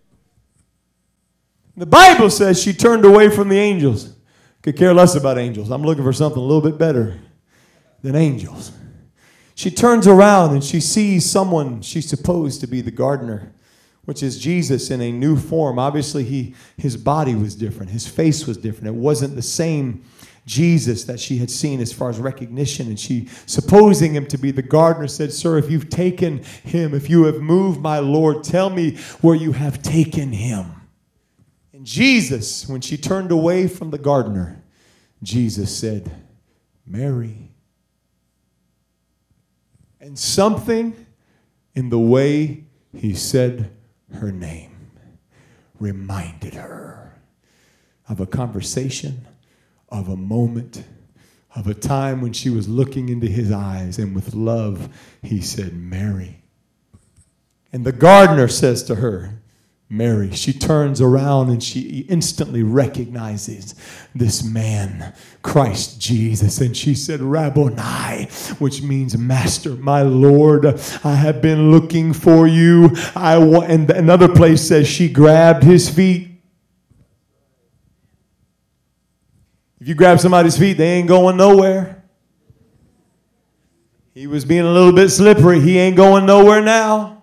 [1.76, 4.12] The Bible says she turned away from the angels.
[4.62, 5.70] Could care less about angels.
[5.70, 7.18] I'm looking for something a little bit better
[8.02, 8.72] than angels.
[9.56, 13.54] She turns around and she sees someone she's supposed to be the gardener,
[14.04, 15.78] which is Jesus in a new form.
[15.78, 18.88] Obviously, he, his body was different, his face was different.
[18.88, 20.04] It wasn't the same
[20.44, 22.88] Jesus that she had seen as far as recognition.
[22.88, 27.08] And she, supposing him to be the gardener, said, Sir, if you've taken him, if
[27.08, 30.66] you have moved my Lord, tell me where you have taken him.
[31.72, 34.62] And Jesus, when she turned away from the gardener,
[35.22, 36.12] Jesus said,
[36.86, 37.45] Mary.
[40.06, 40.94] And something
[41.74, 42.62] in the way
[42.96, 43.72] he said
[44.14, 44.92] her name
[45.80, 47.18] reminded her
[48.08, 49.26] of a conversation,
[49.88, 50.84] of a moment,
[51.56, 55.74] of a time when she was looking into his eyes, and with love he said,
[55.74, 56.40] Mary.
[57.72, 59.42] And the gardener says to her,
[59.88, 60.32] Mary.
[60.32, 63.74] She turns around and she instantly recognizes
[64.14, 66.60] this man, Christ Jesus.
[66.60, 68.24] And she said, Rabboni,
[68.58, 70.66] which means master, my Lord.
[71.04, 72.90] I have been looking for you.
[73.14, 76.30] I want, and another place says she grabbed his feet.
[79.80, 82.02] If you grab somebody's feet, they ain't going nowhere.
[84.14, 85.60] He was being a little bit slippery.
[85.60, 87.15] He ain't going nowhere now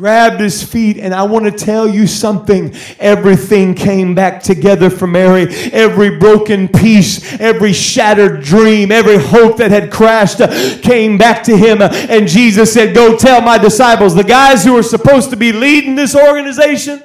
[0.00, 2.74] grabbed his feet, and I want to tell you something.
[2.98, 5.42] Everything came back together for Mary.
[5.74, 10.48] Every broken piece, every shattered dream, every hope that had crashed uh,
[10.80, 11.82] came back to him.
[11.82, 15.96] And Jesus said, Go tell my disciples, the guys who are supposed to be leading
[15.96, 17.02] this organization,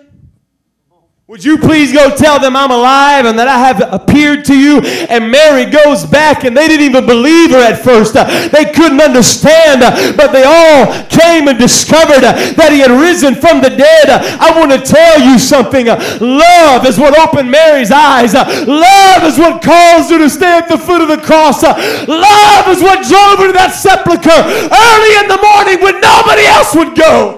[1.28, 4.78] Would you please go tell them I'm alive and that I have appeared to you?
[5.10, 8.14] And Mary goes back, and they didn't even believe her at first.
[8.14, 9.82] They couldn't understand,
[10.14, 14.06] but they all came and discovered that he had risen from the dead.
[14.38, 15.90] I want to tell you something.
[16.22, 18.38] Love is what opened Mary's eyes.
[18.38, 21.66] Love is what caused her to stay at the foot of the cross.
[21.66, 26.70] Love is what drove her to that sepulchre early in the morning when nobody else
[26.78, 27.35] would go.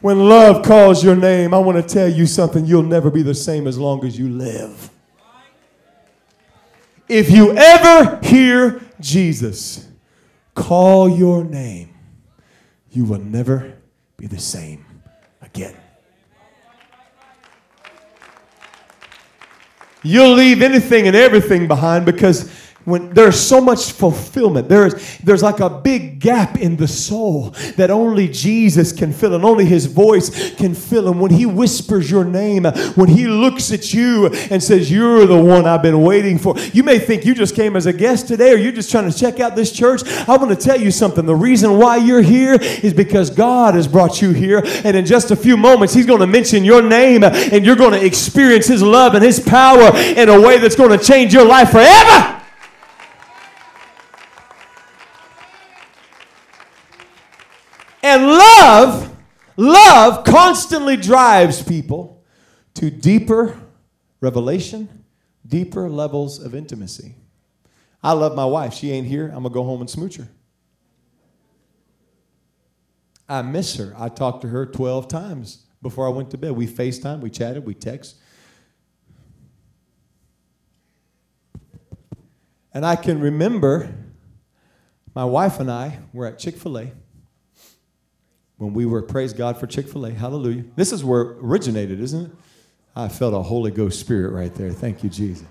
[0.00, 2.64] When love calls your name, I want to tell you something.
[2.64, 4.90] You'll never be the same as long as you live.
[7.08, 9.88] If you ever hear Jesus
[10.54, 11.94] call your name,
[12.90, 13.78] you will never
[14.16, 14.84] be the same
[15.40, 15.76] again.
[20.02, 22.52] You'll leave anything and everything behind because
[22.88, 27.90] when there's so much fulfillment there's there's like a big gap in the soul that
[27.90, 31.08] only jesus can fill and only his voice can fill.
[31.08, 35.40] And when he whispers your name when he looks at you and says you're the
[35.40, 36.58] one i've been waiting for.
[36.72, 39.16] You may think you just came as a guest today or you're just trying to
[39.16, 40.02] check out this church.
[40.28, 41.26] I want to tell you something.
[41.26, 44.62] The reason why you're here is because god has brought you here.
[44.84, 47.92] And in just a few moments he's going to mention your name and you're going
[47.92, 51.44] to experience his love and his power in a way that's going to change your
[51.44, 52.37] life forever
[58.08, 59.14] And love,
[59.58, 62.24] love constantly drives people
[62.72, 63.60] to deeper
[64.22, 65.04] revelation,
[65.46, 67.16] deeper levels of intimacy.
[68.02, 68.72] I love my wife.
[68.72, 69.26] She ain't here.
[69.26, 70.26] I'm going to go home and smooch her.
[73.28, 73.92] I miss her.
[73.98, 76.52] I talked to her 12 times before I went to bed.
[76.52, 78.16] We FaceTime, we chatted, we text.
[82.72, 83.94] And I can remember
[85.14, 86.92] my wife and I were at Chick fil A
[88.58, 90.10] when we were, praise God for Chick fil A.
[90.10, 90.64] Hallelujah.
[90.76, 92.30] This is where it originated, isn't it?
[92.94, 94.70] I felt a Holy Ghost spirit right there.
[94.72, 95.46] Thank you, Jesus.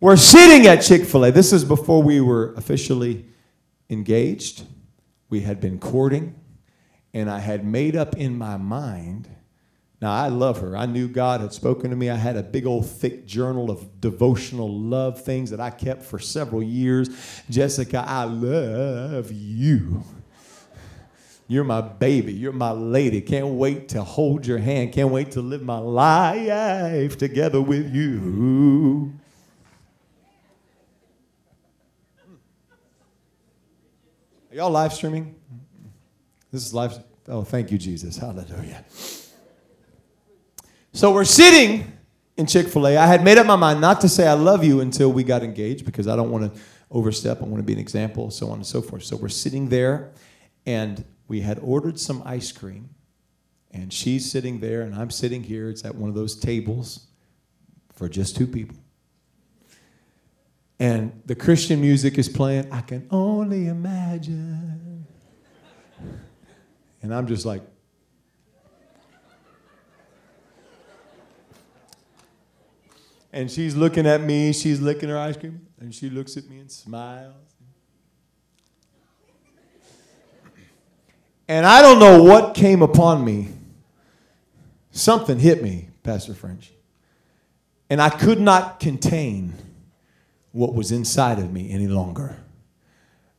[0.00, 1.30] We're sitting at Chick fil A.
[1.30, 3.24] This is before we were officially
[3.88, 4.64] engaged.
[5.30, 6.34] We had been courting,
[7.14, 9.28] and I had made up in my mind.
[10.00, 10.76] Now, I love her.
[10.76, 12.10] I knew God had spoken to me.
[12.10, 16.18] I had a big old thick journal of devotional love things that I kept for
[16.18, 17.08] several years.
[17.48, 20.02] Jessica, I love you.
[21.52, 22.32] You're my baby.
[22.32, 23.20] You're my lady.
[23.20, 24.94] Can't wait to hold your hand.
[24.94, 29.12] Can't wait to live my life together with you.
[34.50, 35.34] Are y'all live streaming?
[36.50, 36.98] This is live.
[37.28, 38.16] Oh, thank you, Jesus.
[38.16, 38.82] Hallelujah.
[40.94, 41.92] So we're sitting
[42.38, 42.96] in Chick fil A.
[42.96, 45.42] I had made up my mind not to say I love you until we got
[45.42, 47.42] engaged because I don't want to overstep.
[47.42, 49.04] I want to be an example, so on and so forth.
[49.04, 50.12] So we're sitting there,
[50.64, 52.90] and we had ordered some ice cream,
[53.70, 55.70] and she's sitting there, and I'm sitting here.
[55.70, 57.06] It's at one of those tables
[57.94, 58.76] for just two people.
[60.78, 62.70] And the Christian music is playing.
[62.70, 65.06] I can only imagine.
[67.00, 67.62] And I'm just like,
[73.32, 76.58] and she's looking at me, she's licking her ice cream, and she looks at me
[76.58, 77.51] and smiles.
[81.48, 83.48] And I don't know what came upon me.
[84.90, 86.72] Something hit me, Pastor French.
[87.90, 89.54] And I could not contain
[90.52, 92.36] what was inside of me any longer.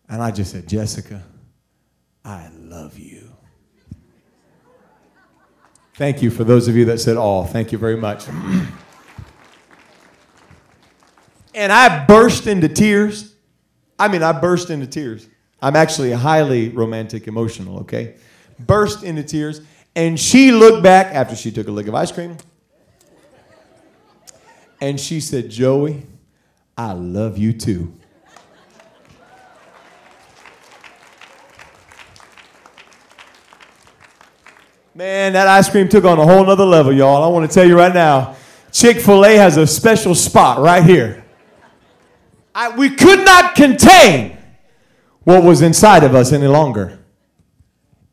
[0.10, 1.24] And I just said, Jessica,
[2.26, 3.30] I love you.
[5.96, 8.28] Thank you for those of you that said, Oh, thank you very much.
[11.54, 13.36] and I burst into tears.
[14.00, 15.28] I mean, I burst into tears.
[15.64, 18.16] I'm actually highly romantic, emotional, okay?
[18.60, 19.62] Burst into tears.
[19.96, 22.36] And she looked back after she took a lick of ice cream.
[24.82, 26.06] And she said, Joey,
[26.78, 27.94] I love you too.
[34.94, 37.24] Man, that ice cream took on a whole nother level, y'all.
[37.24, 38.36] I want to tell you right now
[38.74, 41.24] Chick fil A has a special spot right here.
[42.54, 44.38] I, we could not contain
[45.24, 47.00] what was inside of us any longer.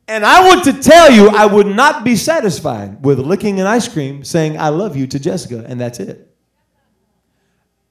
[0.09, 3.87] And I want to tell you, I would not be satisfied with licking an ice
[3.87, 6.35] cream saying, I love you to Jessica, and that's it.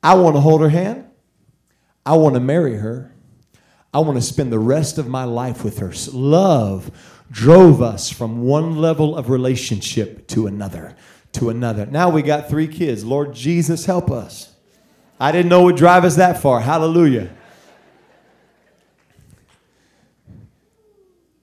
[0.03, 1.05] I want to hold her hand.
[2.05, 3.13] I want to marry her.
[3.93, 5.93] I want to spend the rest of my life with her.
[6.11, 6.91] Love
[7.31, 10.95] drove us from one level of relationship to another,
[11.33, 11.85] to another.
[11.85, 13.05] Now we got three kids.
[13.05, 14.53] Lord Jesus, help us.
[15.19, 16.59] I didn't know it would drive us that far.
[16.59, 17.29] Hallelujah.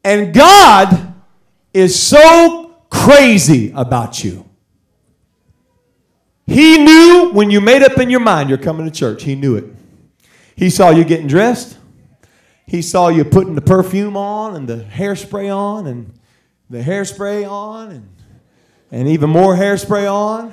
[0.06, 1.14] And God
[1.74, 4.48] is so crazy about you.
[6.46, 9.24] He knew when you made up in your mind you're coming to church.
[9.24, 9.64] He knew it.
[10.54, 11.76] He saw you getting dressed.
[12.66, 16.16] He saw you putting the perfume on and the hairspray on and
[16.70, 18.08] the hairspray on and,
[18.92, 20.52] and even more hairspray on.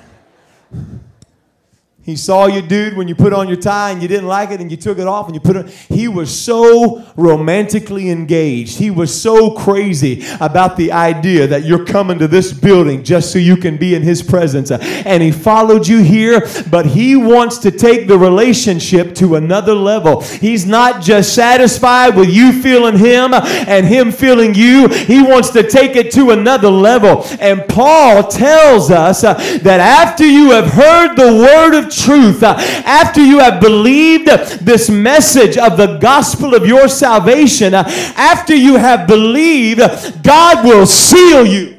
[2.05, 4.59] He saw you, dude, when you put on your tie and you didn't like it
[4.59, 5.69] and you took it off and you put it.
[5.69, 8.77] He was so romantically engaged.
[8.77, 13.39] He was so crazy about the idea that you're coming to this building just so
[13.39, 14.69] you can be in his presence.
[14.69, 20.23] And he followed you here, but he wants to take the relationship to another level.
[20.23, 24.89] He's not just satisfied with you feeling him and him feeling you.
[24.89, 27.23] He wants to take it to another level.
[27.39, 33.21] And Paul tells us that after you have heard the word of truth, uh, after
[33.21, 34.27] you have believed
[34.61, 37.83] this message of the gospel of your salvation, uh,
[38.15, 39.81] after you have believed,
[40.23, 41.72] God will seal you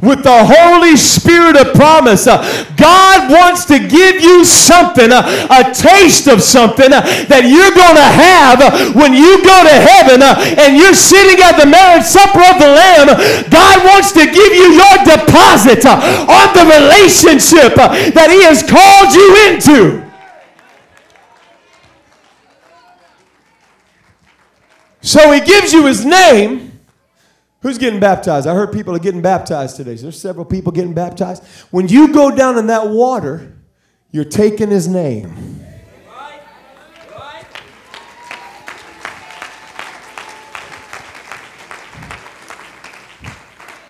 [0.00, 2.26] with the Holy Spirit of promise.
[2.26, 2.38] Uh,
[2.76, 7.98] God wants to give you something, uh, a taste of something uh, that you're going
[7.98, 12.06] to have uh, when you go to heaven uh, and you're sitting at the marriage
[12.06, 13.10] supper of the Lamb.
[13.50, 15.98] God wants to give you your deposit uh,
[16.30, 17.74] on the relationship
[18.14, 20.06] that He has called you into.
[25.02, 26.67] So He gives you His name
[27.60, 28.46] Who's getting baptized?
[28.46, 29.96] I heard people are getting baptized today.
[29.96, 31.44] So there's several people getting baptized.
[31.70, 33.56] When you go down in that water,
[34.12, 35.64] you're taking his name.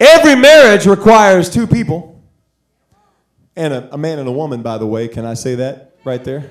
[0.00, 2.22] Every marriage requires two people.
[3.56, 5.08] And a, a man and a woman, by the way.
[5.08, 6.48] Can I say that right there?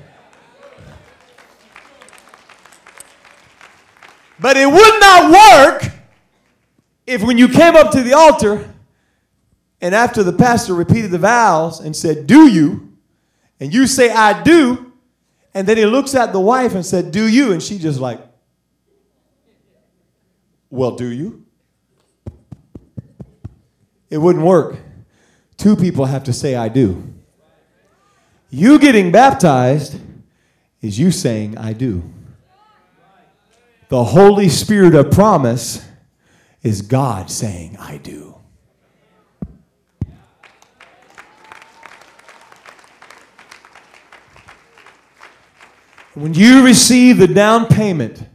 [4.39, 5.96] But it would not work
[7.07, 8.69] if when you came up to the altar
[9.81, 12.97] and after the pastor repeated the vows and said, Do you?
[13.59, 14.91] And you say, I do.
[15.53, 17.53] And then he looks at the wife and said, Do you?
[17.53, 18.19] And she just like,
[20.69, 21.45] Well, do you?
[24.09, 24.77] It wouldn't work.
[25.55, 27.13] Two people have to say, I do.
[28.49, 29.99] You getting baptized
[30.81, 32.03] is you saying, I do.
[33.89, 35.86] The Holy Spirit of promise
[36.63, 38.35] is God saying, I do.
[46.13, 48.27] When you receive the down payment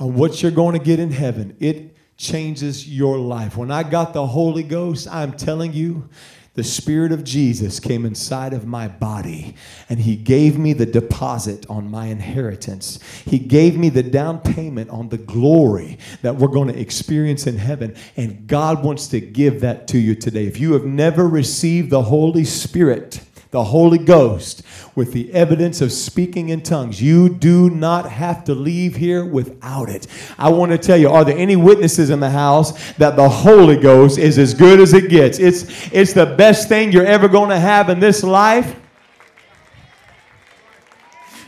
[0.00, 3.56] on what you're going to get in heaven, it changes your life.
[3.56, 6.08] When I got the Holy Ghost, I'm telling you,
[6.54, 9.54] the Spirit of Jesus came inside of my body
[9.88, 12.98] and He gave me the deposit on my inheritance.
[13.24, 17.56] He gave me the down payment on the glory that we're going to experience in
[17.56, 17.96] heaven.
[18.18, 20.46] And God wants to give that to you today.
[20.46, 23.20] If you have never received the Holy Spirit,
[23.52, 24.62] the Holy Ghost
[24.94, 27.02] with the evidence of speaking in tongues.
[27.02, 30.06] You do not have to leave here without it.
[30.38, 33.76] I want to tell you, are there any witnesses in the house that the Holy
[33.76, 35.38] Ghost is as good as it gets?
[35.38, 38.74] It's, it's the best thing you're ever going to have in this life.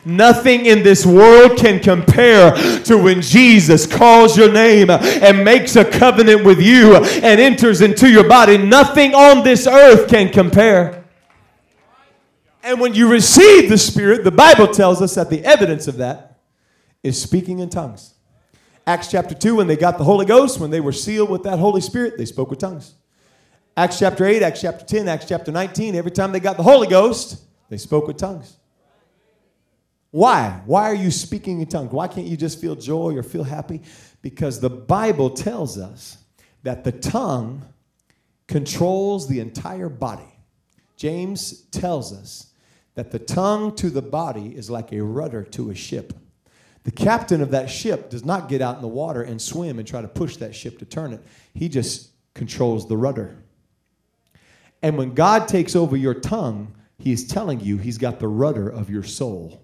[0.05, 2.53] Nothing in this world can compare
[2.83, 8.11] to when Jesus calls your name and makes a covenant with you and enters into
[8.11, 8.59] your body.
[8.59, 11.04] Nothing on this earth can compare.
[12.65, 16.41] And when you receive the Spirit, the Bible tells us that the evidence of that
[17.03, 18.15] is speaking in tongues.
[18.87, 21.59] Acts chapter 2, when they got the Holy Ghost, when they were sealed with that
[21.59, 22.95] Holy Spirit, they spoke with tongues.
[23.77, 26.87] Acts chapter 8, Acts chapter 10, Acts chapter 19, every time they got the Holy
[26.87, 28.57] Ghost, they spoke with tongues.
[30.11, 30.63] Why?
[30.65, 31.93] Why are you speaking in tongues?
[31.93, 33.83] Why can't you just feel joy or feel happy?
[34.23, 36.17] Because the Bible tells us
[36.63, 37.63] that the tongue
[38.47, 40.39] controls the entire body.
[40.97, 42.53] James tells us
[42.95, 46.13] that the tongue to the body is like a rudder to a ship.
[46.85, 49.89] The captain of that ship does not get out in the water and swim and
[49.89, 51.23] try to push that ship to turn it.
[51.55, 53.37] He just controls the rudder.
[54.83, 58.69] And when God takes over your tongue, He is telling you He's got the rudder
[58.69, 59.63] of your soul.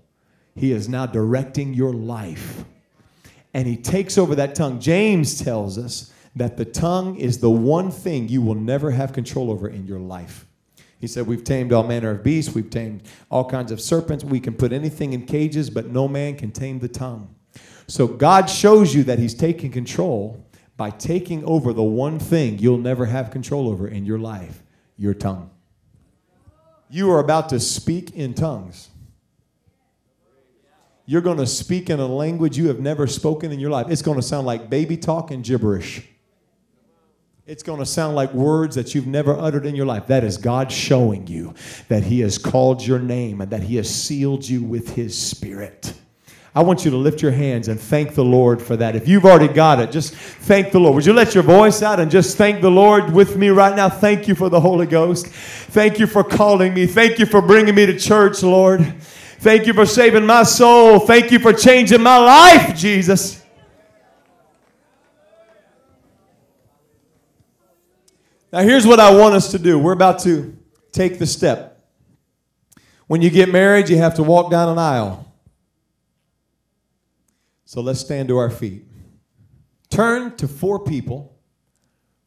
[0.57, 2.65] He is now directing your life.
[3.53, 4.81] And He takes over that tongue.
[4.81, 9.51] James tells us that the tongue is the one thing you will never have control
[9.51, 10.47] over in your life.
[11.01, 14.23] He said, We've tamed all manner of beasts, we've tamed all kinds of serpents.
[14.23, 17.35] We can put anything in cages, but no man can tame the tongue.
[17.87, 20.47] So God shows you that He's taking control
[20.77, 24.63] by taking over the one thing you'll never have control over in your life
[24.97, 25.51] your tongue.
[26.91, 28.91] You are about to speak in tongues.
[31.07, 33.87] You're going to speak in a language you have never spoken in your life.
[33.89, 36.07] It's going to sound like baby talk and gibberish.
[37.51, 40.07] It's going to sound like words that you've never uttered in your life.
[40.07, 41.53] That is God showing you
[41.89, 45.93] that He has called your name and that He has sealed you with His Spirit.
[46.55, 48.95] I want you to lift your hands and thank the Lord for that.
[48.95, 50.95] If you've already got it, just thank the Lord.
[50.95, 53.89] Would you let your voice out and just thank the Lord with me right now?
[53.89, 55.27] Thank you for the Holy Ghost.
[55.27, 56.87] Thank you for calling me.
[56.87, 58.95] Thank you for bringing me to church, Lord.
[59.41, 61.01] Thank you for saving my soul.
[61.01, 63.40] Thank you for changing my life, Jesus.
[68.53, 69.79] Now, here's what I want us to do.
[69.79, 70.57] We're about to
[70.93, 71.89] take the step.
[73.07, 75.33] When you get married, you have to walk down an aisle.
[77.65, 78.85] So let's stand to our feet.
[79.91, 81.39] Turn to four people,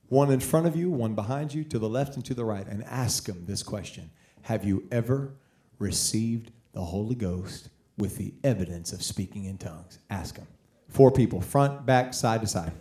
[0.08, 2.66] one in front of you, one behind you, to the left and to the right,
[2.68, 4.10] and ask them this question
[4.44, 5.34] Have you ever
[5.80, 10.00] received the Holy Ghost with the evidence of speaking in tongues?
[10.10, 10.48] Ask them.
[10.88, 12.72] Four people, front, back, side to side.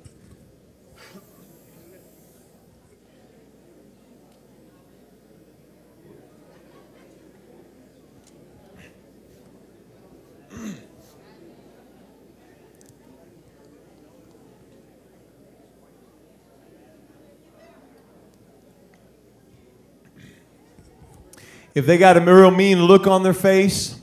[21.75, 23.99] If they got a real mean look on their face,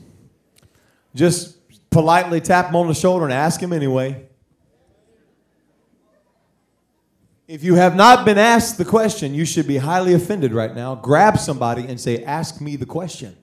[1.14, 1.56] just
[1.90, 4.26] politely tap them on the shoulder and ask them anyway.
[7.46, 10.94] If you have not been asked the question, you should be highly offended right now.
[10.94, 13.36] Grab somebody and say, Ask me the question.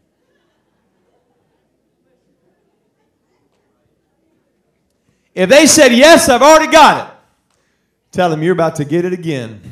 [5.36, 7.14] If they said, Yes, I've already got it,
[8.12, 9.67] tell them you're about to get it again.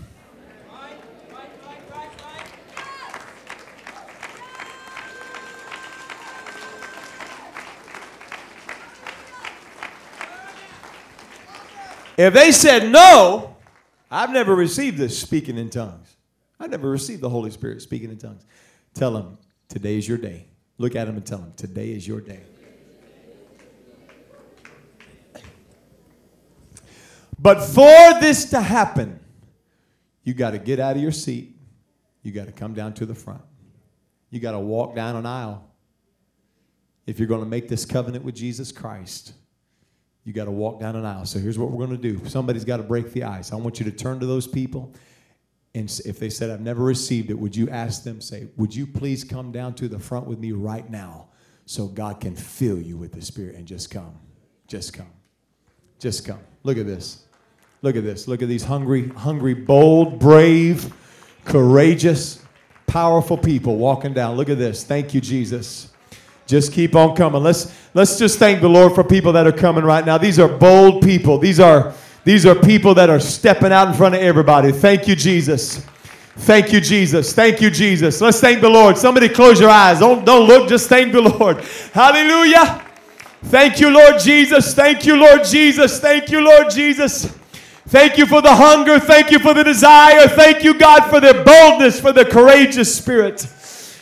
[12.18, 13.57] If they said no,
[14.09, 16.16] I've never received this speaking in tongues.
[16.59, 18.45] I never received the Holy Spirit speaking in tongues.
[18.93, 19.38] Tell them,
[19.68, 20.47] today is your day.
[20.78, 22.41] Look at them and tell them, today is your day.
[27.38, 29.20] But for this to happen,
[30.24, 31.55] you got to get out of your seat.
[32.24, 33.41] You got to come down to the front.
[34.30, 35.70] You got to walk down an aisle.
[37.05, 39.34] If you're going to make this covenant with Jesus Christ,
[40.26, 41.26] you got to walk down an aisle.
[41.26, 42.28] So here's what we're going to do.
[42.28, 43.53] Somebody's got to break the ice.
[43.53, 44.91] I want you to turn to those people.
[45.76, 48.88] And if they said, I've never received it, would you ask them, say, Would you
[48.88, 51.28] please come down to the front with me right now
[51.65, 54.17] so God can fill you with the Spirit and just come?
[54.67, 55.11] Just come.
[55.99, 56.39] Just come.
[56.63, 57.26] Look at this.
[57.82, 58.28] Look at this.
[58.28, 60.91] Look at these hungry, hungry, bold, brave,
[61.43, 62.43] courageous,
[62.88, 64.38] powerful people walking down.
[64.38, 64.84] Look at this.
[64.84, 65.91] Thank you, Jesus.
[66.48, 67.41] Just keep on coming.
[67.41, 70.18] Let's let's just thank the Lord for people that are coming right now.
[70.18, 71.38] These are bold people.
[71.38, 71.93] These are
[72.24, 74.72] these are people that are stepping out in front of everybody.
[74.72, 75.86] Thank you, Jesus.
[76.38, 77.34] Thank you, Jesus.
[77.34, 78.20] Thank you, Jesus.
[78.20, 78.98] Let's thank the Lord.
[78.98, 80.00] Somebody close your eyes.
[80.00, 81.64] Don't, don't look, just thank the Lord.
[81.93, 82.84] Hallelujah.
[83.43, 84.74] Thank you, Lord Jesus.
[84.74, 86.00] Thank you, Lord Jesus.
[86.00, 87.28] Thank you, Lord Jesus.
[87.88, 89.00] Thank you for the hunger.
[89.00, 90.28] Thank you for the desire.
[90.28, 93.48] Thank you, God, for their boldness, for the courageous spirit.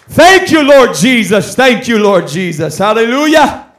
[0.08, 1.56] Thank you, Lord Jesus.
[1.56, 2.78] Thank you, Lord Jesus.
[2.78, 3.72] Hallelujah.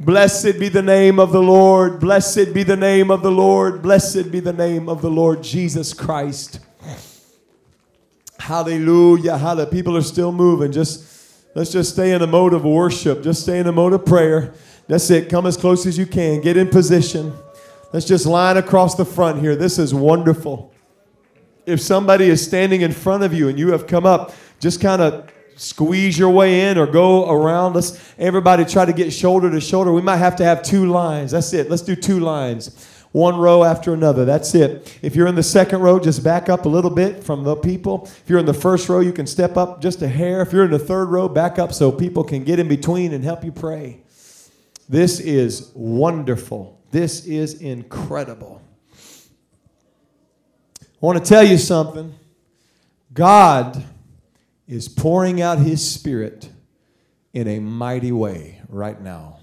[0.00, 2.00] Blessed be the name of the Lord.
[2.00, 3.80] Blessed be the name of the Lord.
[3.82, 6.60] Blessed be the name of the Lord Jesus Christ.
[8.38, 9.38] Hallelujah.
[9.38, 9.70] Hallelujah.
[9.70, 10.72] People are still moving.
[10.72, 13.22] Just let's just stay in a mode of worship.
[13.22, 14.54] Just stay in a mode of prayer.
[14.88, 15.28] That's it.
[15.28, 16.40] Come as close as you can.
[16.40, 17.32] Get in position.
[17.92, 19.54] Let's just line across the front here.
[19.54, 20.74] This is wonderful.
[21.64, 25.00] If somebody is standing in front of you and you have come up, just kind
[25.00, 27.74] of squeeze your way in or go around.
[27.74, 29.92] Let's everybody try to get shoulder to shoulder.
[29.92, 31.30] We might have to have two lines.
[31.32, 31.70] That's it.
[31.70, 32.90] Let's do two lines.
[33.12, 34.24] One row after another.
[34.24, 34.98] That's it.
[35.00, 38.06] If you're in the second row, just back up a little bit from the people.
[38.06, 40.42] If you're in the first row, you can step up just a hair.
[40.42, 43.22] If you're in the third row, back up so people can get in between and
[43.22, 44.02] help you pray.
[44.88, 46.80] This is wonderful.
[46.90, 48.60] This is incredible.
[50.80, 52.14] I want to tell you something.
[53.12, 53.84] God
[54.66, 56.50] is pouring out his spirit
[57.32, 59.38] in a mighty way right now.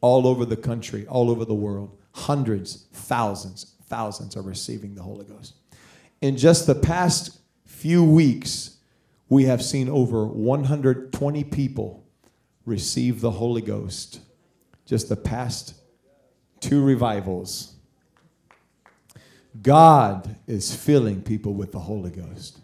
[0.00, 1.96] All over the country, all over the world.
[2.12, 5.54] Hundreds, thousands, thousands are receiving the Holy Ghost.
[6.20, 8.76] In just the past few weeks,
[9.28, 12.04] we have seen over 120 people
[12.66, 14.20] receive the Holy Ghost.
[14.84, 15.74] Just the past
[16.60, 17.74] two revivals.
[19.60, 22.61] God is filling people with the Holy Ghost.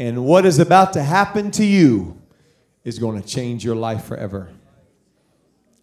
[0.00, 2.18] And what is about to happen to you
[2.84, 4.50] is going to change your life forever.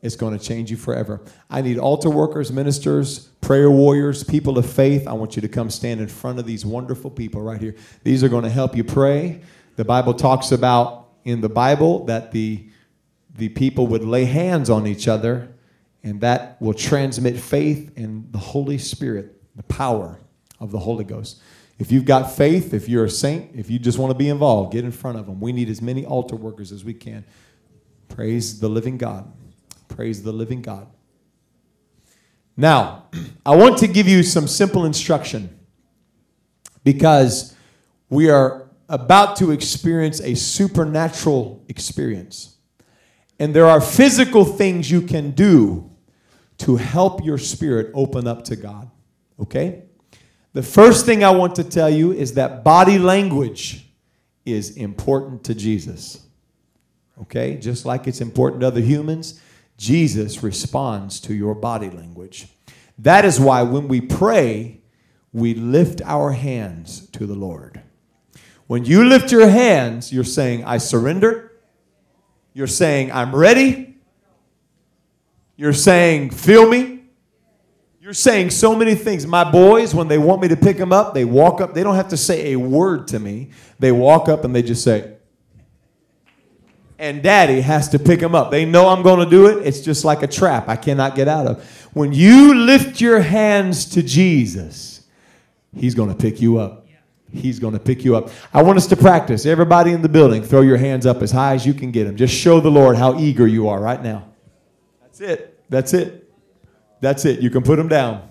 [0.01, 1.21] It's going to change you forever.
[1.51, 5.07] I need altar workers, ministers, prayer warriors, people of faith.
[5.07, 7.75] I want you to come stand in front of these wonderful people right here.
[8.03, 9.41] These are going to help you pray.
[9.75, 12.67] The Bible talks about in the Bible that the
[13.35, 15.47] the people would lay hands on each other
[16.01, 20.19] and that will transmit faith and the Holy Spirit, the power
[20.59, 21.39] of the Holy Ghost.
[21.79, 24.73] If you've got faith, if you're a saint, if you just want to be involved,
[24.73, 25.39] get in front of them.
[25.39, 27.23] We need as many altar workers as we can.
[28.09, 29.31] Praise the living God.
[29.87, 30.87] Praise the living God.
[32.55, 33.05] Now,
[33.45, 35.59] I want to give you some simple instruction
[36.83, 37.55] because
[38.09, 42.57] we are about to experience a supernatural experience.
[43.39, 45.91] And there are physical things you can do
[46.59, 48.89] to help your spirit open up to God.
[49.39, 49.83] Okay?
[50.53, 53.85] The first thing I want to tell you is that body language
[54.45, 56.25] is important to Jesus.
[57.21, 57.57] Okay?
[57.57, 59.41] Just like it's important to other humans,
[59.77, 62.47] Jesus responds to your body language.
[62.97, 64.81] That is why when we pray,
[65.31, 67.81] we lift our hands to the Lord.
[68.65, 71.53] When you lift your hands, you're saying, I surrender.
[72.53, 73.97] You're saying, I'm ready.
[75.55, 76.96] You're saying, feel me.
[78.07, 79.27] You're saying so many things.
[79.27, 81.73] My boys, when they want me to pick them up, they walk up.
[81.73, 83.49] They don't have to say a word to me.
[83.79, 85.17] They walk up and they just say,
[86.97, 88.49] and daddy has to pick them up.
[88.49, 89.67] They know I'm going to do it.
[89.67, 91.69] It's just like a trap I cannot get out of.
[91.91, 95.01] When you lift your hands to Jesus,
[95.75, 96.87] he's going to pick you up.
[97.33, 98.29] He's going to pick you up.
[98.53, 99.45] I want us to practice.
[99.45, 102.15] Everybody in the building, throw your hands up as high as you can get them.
[102.15, 104.29] Just show the Lord how eager you are right now.
[105.01, 105.59] That's it.
[105.69, 106.26] That's it.
[106.99, 107.39] That's it.
[107.41, 108.29] You can put them down.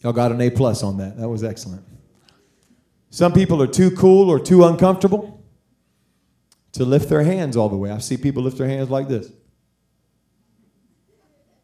[0.00, 1.16] Y'all got an A plus on that.
[1.18, 1.84] That was excellent.
[3.10, 5.44] Some people are too cool or too uncomfortable
[6.72, 7.90] to lift their hands all the way.
[7.90, 9.30] I see people lift their hands like this.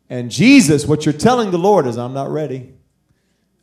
[0.08, 2.74] And Jesus, what you're telling the Lord is, I'm not ready.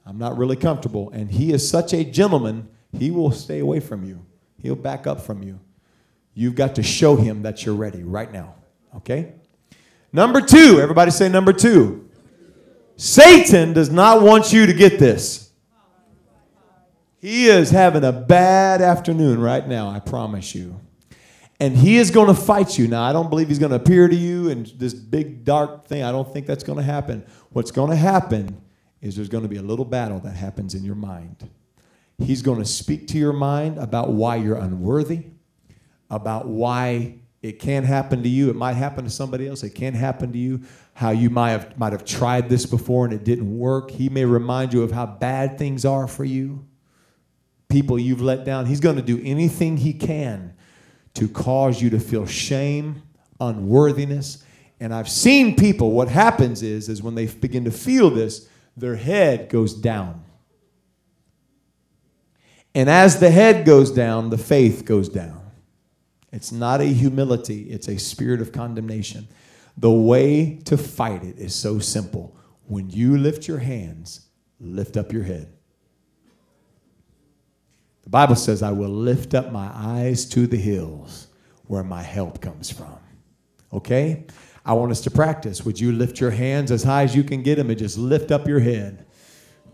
[0.05, 1.10] I'm not really comfortable.
[1.12, 4.26] And He is such a gentleman, He will stay away from you,
[4.57, 5.60] He'll back up from you.
[6.34, 8.55] You've got to show Him that you're ready right now.
[8.95, 9.34] Okay?
[10.12, 12.10] Number two, everybody say number two.
[12.95, 15.51] Satan does not want you to get this.
[17.20, 20.80] He is having a bad afternoon right now, I promise you
[21.60, 22.88] and he is going to fight you.
[22.88, 26.03] Now, I don't believe he's going to appear to you in this big dark thing.
[26.03, 27.26] I don't think that's going to happen.
[27.49, 28.62] What's going to happen
[29.01, 31.49] is there's going to be a little battle that happens in your mind.
[32.18, 35.26] He's going to speak to your mind about why you're unworthy,
[36.10, 38.50] about why it can't happen to you.
[38.50, 39.64] It might happen to somebody else.
[39.64, 40.62] It can't happen to you.
[40.94, 43.92] How you might have, might have tried this before and it didn't work.
[43.92, 46.66] He may remind you of how bad things are for you,
[47.70, 48.66] people you've let down.
[48.66, 50.54] He's going to do anything he can
[51.14, 53.04] to cause you to feel shame,
[53.40, 54.44] unworthiness.
[54.82, 58.96] And I've seen people, what happens is, is when they begin to feel this, their
[58.96, 60.24] head goes down.
[62.76, 65.39] And as the head goes down, the faith goes down.
[66.32, 69.28] It's not a humility, it's a spirit of condemnation.
[69.78, 72.36] The way to fight it is so simple.
[72.68, 74.28] When you lift your hands,
[74.60, 75.52] lift up your head.
[78.04, 81.28] The Bible says, I will lift up my eyes to the hills
[81.66, 82.98] where my help comes from.
[83.72, 84.26] Okay?
[84.66, 85.64] I want us to practice.
[85.64, 88.32] Would you lift your hands as high as you can get them and just lift
[88.32, 89.06] up your head?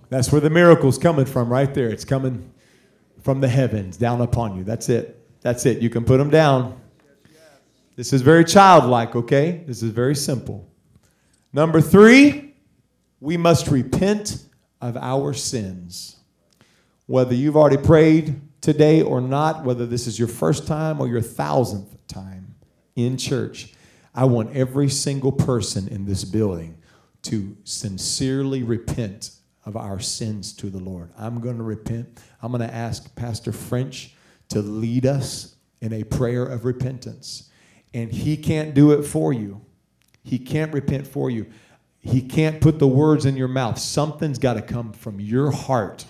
[0.10, 1.90] That's where the miracle's coming from, right there.
[1.90, 2.52] It's coming
[3.22, 4.64] from the heavens down upon you.
[4.64, 5.25] That's it.
[5.46, 5.80] That's it.
[5.80, 6.82] You can put them down.
[7.96, 9.64] This is very childlike, okay?
[9.68, 10.68] This is very simple.
[11.54, 12.56] Number three,
[13.20, 14.44] we must repent
[14.82, 16.16] of our sins
[17.08, 21.22] whether you've already prayed today or not, whether this is your first time or your
[21.22, 22.56] thousandth time
[22.96, 23.74] in church,
[24.14, 26.78] I want every single person in this building
[27.24, 29.32] to sincerely repent
[29.66, 31.12] of our sins to the Lord.
[31.18, 32.20] I'm going to repent.
[32.42, 34.15] I'm going to ask Pastor French
[34.50, 37.50] to lead us in a prayer of repentance.
[37.94, 39.62] And he can't do it for you.
[40.24, 41.48] He can't repent for you.
[42.00, 43.80] He can't put the words in your mouth.
[43.80, 46.06] Something's got to come from your heart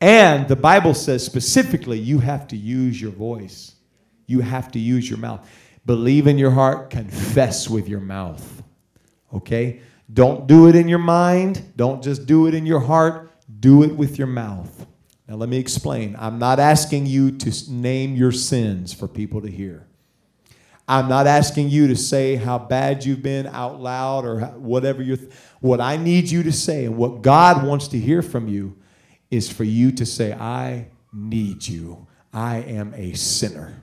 [0.00, 3.74] and the Bible says specifically, you have to use your voice.
[4.26, 5.48] You have to use your mouth.
[5.86, 8.62] Believe in your heart, confess with your mouth.
[9.34, 9.80] Okay?
[10.12, 11.72] Don't do it in your mind.
[11.76, 13.30] Don't just do it in your heart.
[13.60, 14.86] Do it with your mouth.
[15.28, 16.16] Now, let me explain.
[16.18, 19.86] I'm not asking you to name your sins for people to hear.
[20.88, 25.18] I'm not asking you to say how bad you've been out loud or whatever you're.
[25.18, 28.78] Th- what I need you to say and what God wants to hear from you
[29.30, 32.06] is for you to say, I need you.
[32.32, 33.82] I am a sinner.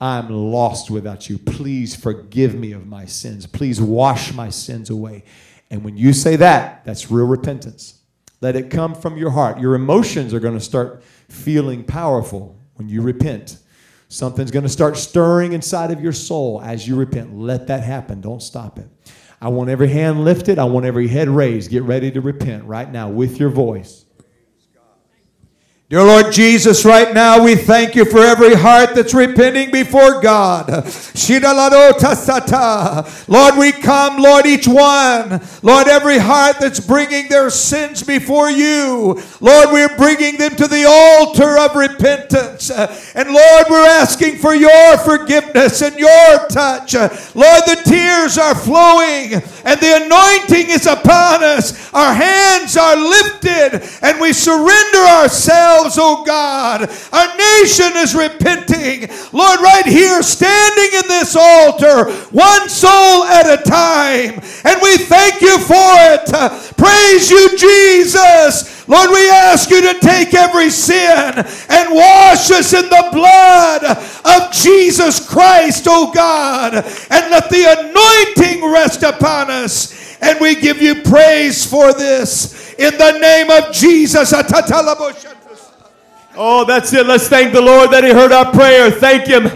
[0.00, 1.36] I'm lost without you.
[1.36, 3.44] Please forgive me of my sins.
[3.46, 5.24] Please wash my sins away.
[5.68, 7.95] And when you say that, that's real repentance.
[8.40, 9.60] Let it come from your heart.
[9.60, 13.58] Your emotions are going to start feeling powerful when you repent.
[14.08, 17.36] Something's going to start stirring inside of your soul as you repent.
[17.36, 18.20] Let that happen.
[18.20, 18.88] Don't stop it.
[19.40, 20.58] I want every hand lifted.
[20.58, 21.70] I want every head raised.
[21.70, 24.05] Get ready to repent right now with your voice.
[25.88, 30.66] Dear Lord Jesus, right now we thank you for every heart that's repenting before God.
[33.28, 35.40] Lord, we come, Lord, each one.
[35.62, 39.22] Lord, every heart that's bringing their sins before you.
[39.40, 42.68] Lord, we're bringing them to the altar of repentance.
[43.14, 46.94] And Lord, we're asking for your forgiveness and your touch.
[46.94, 49.34] Lord, the tears are flowing
[49.64, 51.94] and the anointing is upon us.
[51.94, 52.35] Our hands
[52.74, 56.88] are lifted and we surrender ourselves oh God.
[57.12, 59.08] Our nation is repenting.
[59.32, 64.40] Lord, right here, standing in this altar, one soul at a time.
[64.64, 66.76] And we thank you for it.
[66.76, 68.88] Praise you, Jesus.
[68.88, 71.34] Lord, we ask you to take every sin
[71.68, 78.70] and wash us in the blood of Jesus Christ, oh God, and let the anointing
[78.70, 80.05] rest upon us.
[80.20, 84.32] And we give you praise for this in the name of Jesus.
[86.38, 87.06] Oh, that's it.
[87.06, 88.90] Let's thank the Lord that He heard our prayer.
[88.90, 89.48] Thank Him.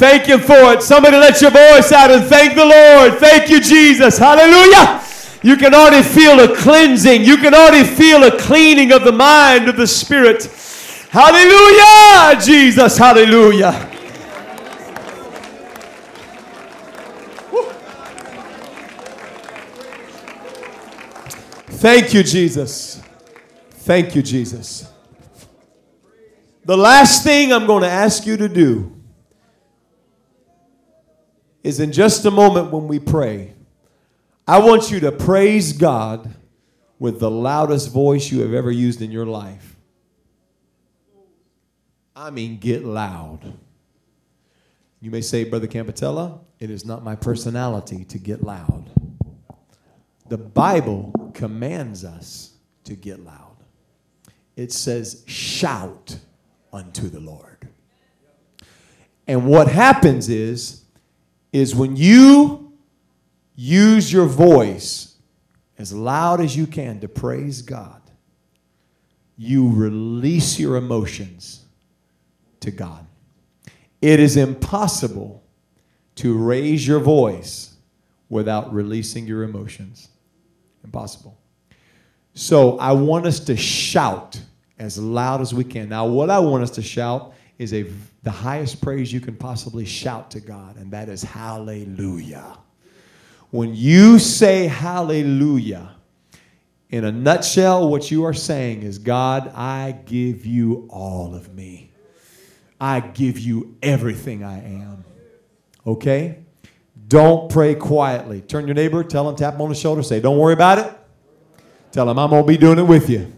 [0.00, 0.82] Thank Him for it.
[0.82, 3.18] Somebody let your voice out and thank the Lord.
[3.18, 4.16] Thank you, Jesus.
[4.16, 5.02] Hallelujah.
[5.42, 7.24] You can already feel a cleansing.
[7.24, 10.44] You can already feel a cleaning of the mind, of the spirit.
[11.10, 12.96] Hallelujah, Jesus.
[12.96, 13.89] Hallelujah.
[21.80, 23.00] Thank you, Jesus.
[23.70, 24.86] Thank you, Jesus.
[26.66, 29.00] The last thing I'm going to ask you to do
[31.62, 33.54] is in just a moment when we pray,
[34.46, 36.34] I want you to praise God
[36.98, 39.74] with the loudest voice you have ever used in your life.
[42.14, 43.54] I mean, get loud.
[45.00, 48.90] You may say, Brother Campatella, it is not my personality to get loud.
[50.30, 52.52] The Bible commands us
[52.84, 53.56] to get loud.
[54.54, 56.18] It says, shout
[56.72, 57.66] unto the Lord.
[59.26, 60.84] And what happens is,
[61.52, 62.72] is when you
[63.56, 65.16] use your voice
[65.78, 68.00] as loud as you can to praise God,
[69.36, 71.64] you release your emotions
[72.60, 73.04] to God.
[74.00, 75.42] It is impossible
[76.16, 77.74] to raise your voice
[78.28, 80.08] without releasing your emotions.
[80.84, 81.38] Impossible.
[82.34, 84.40] So I want us to shout
[84.78, 85.88] as loud as we can.
[85.88, 87.84] Now, what I want us to shout is a,
[88.22, 92.56] the highest praise you can possibly shout to God, and that is hallelujah.
[93.50, 95.96] When you say hallelujah,
[96.88, 101.90] in a nutshell, what you are saying is, God, I give you all of me.
[102.80, 105.04] I give you everything I am.
[105.86, 106.38] Okay?
[107.10, 108.40] Don't pray quietly.
[108.40, 110.96] Turn your neighbor, tell him, tap him on the shoulder, say, Don't worry about it.
[111.90, 113.32] Tell him, I'm going to be doing it with you.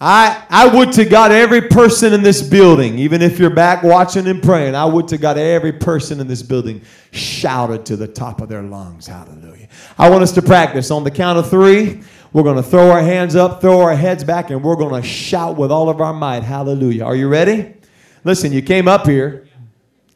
[0.00, 4.28] I, I would to God every person in this building, even if you're back watching
[4.28, 8.40] and praying, I would to God every person in this building shouted to the top
[8.40, 9.08] of their lungs.
[9.08, 9.68] Hallelujah.
[9.98, 12.02] I want us to practice on the count of three.
[12.32, 15.08] We're going to throw our hands up, throw our heads back, and we're going to
[15.08, 16.44] shout with all of our might.
[16.44, 17.04] Hallelujah.
[17.04, 17.74] Are you ready?
[18.22, 19.45] Listen, you came up here.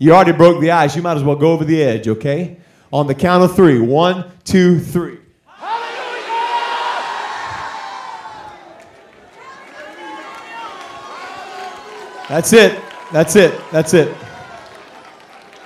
[0.03, 0.97] You already broke the ice.
[0.97, 2.57] You might as well go over the edge, okay?
[2.91, 3.79] On the count of three.
[3.79, 5.19] One, two, three.
[12.31, 12.81] That's it.
[13.13, 13.61] That's it.
[13.71, 14.17] That's it.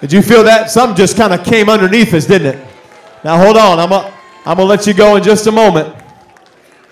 [0.01, 0.69] Did you feel that?
[0.69, 2.69] Something just kind of came underneath us, didn't it?
[3.23, 3.79] Now hold on.
[3.79, 4.13] I'm going
[4.45, 5.95] I'm to let you go in just a moment.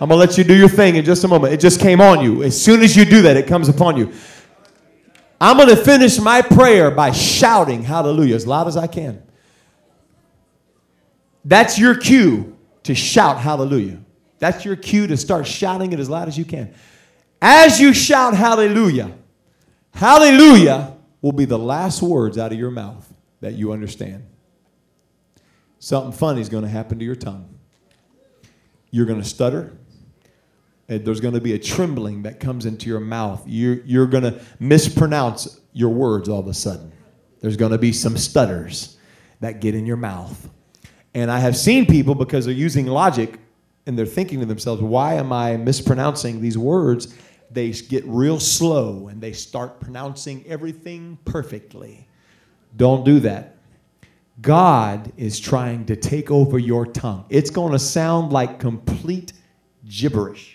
[0.01, 1.53] I'm to let you do your thing in just a moment.
[1.55, 2.45] It just came on you.
[2.45, 4.12] As soon as you do that, it comes upon you.
[5.43, 9.23] I'm going to finish my prayer by shouting hallelujah as loud as I can.
[11.44, 13.98] That's your cue to shout hallelujah.
[14.39, 16.73] That's your cue to start shouting it as loud as you can.
[17.40, 19.12] As you shout hallelujah,
[19.94, 24.24] Hallelujah will be the last words out of your mouth that you understand.
[25.78, 27.59] Something funny is going to happen to your tongue.
[28.90, 29.73] You're going to stutter.
[30.93, 33.43] And there's going to be a trembling that comes into your mouth.
[33.47, 36.93] You're, you're going to mispronounce your words all of a sudden.
[37.40, 38.98] There's going to be some stutters
[39.40, 40.51] that get in your mouth.
[41.14, 43.39] And I have seen people because they're using logic
[43.86, 47.14] and they're thinking to themselves, why am I mispronouncing these words?
[47.55, 52.06] they get real slow and they start pronouncing everything perfectly.
[52.77, 53.56] Don't do that.
[54.40, 57.27] God is trying to take over your tongue.
[57.28, 59.35] It's going to sound like complete
[59.86, 60.52] gibberish.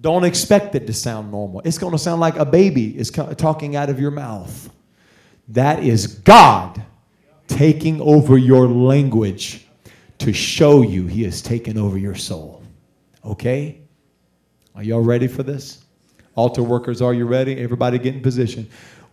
[0.00, 1.60] Don't expect it to sound normal.
[1.64, 4.70] It's going to sound like a baby is talking out of your mouth.
[5.48, 6.82] That is God
[7.48, 9.66] taking over your language
[10.18, 12.62] to show you He has taken over your soul.
[13.24, 13.80] Okay?
[14.74, 15.84] Are y'all ready for this?
[16.34, 17.58] Altar workers, are you ready?
[17.58, 18.68] Everybody get in position.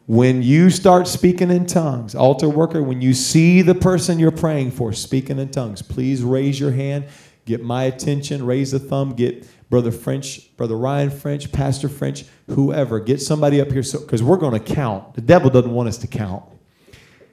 [0.08, 4.72] When you start speaking in tongues, altar worker, when you see the person you're praying
[4.72, 7.06] for speaking in tongues, please raise your hand,
[7.46, 13.00] get my attention, raise a thumb, get Brother French, Brother Ryan French, Pastor French, whoever,
[13.00, 15.16] get somebody up here because so, we're going to count.
[15.16, 16.44] The devil doesn't want us to count,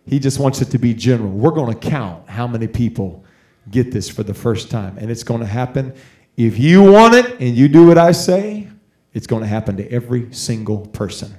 [0.06, 1.30] he just wants it to be general.
[1.30, 3.24] We're going to count how many people
[3.70, 5.94] get this for the first time, and it's going to happen.
[6.36, 8.68] If you want it and you do what I say,
[9.12, 11.34] it's going to happen to every single person.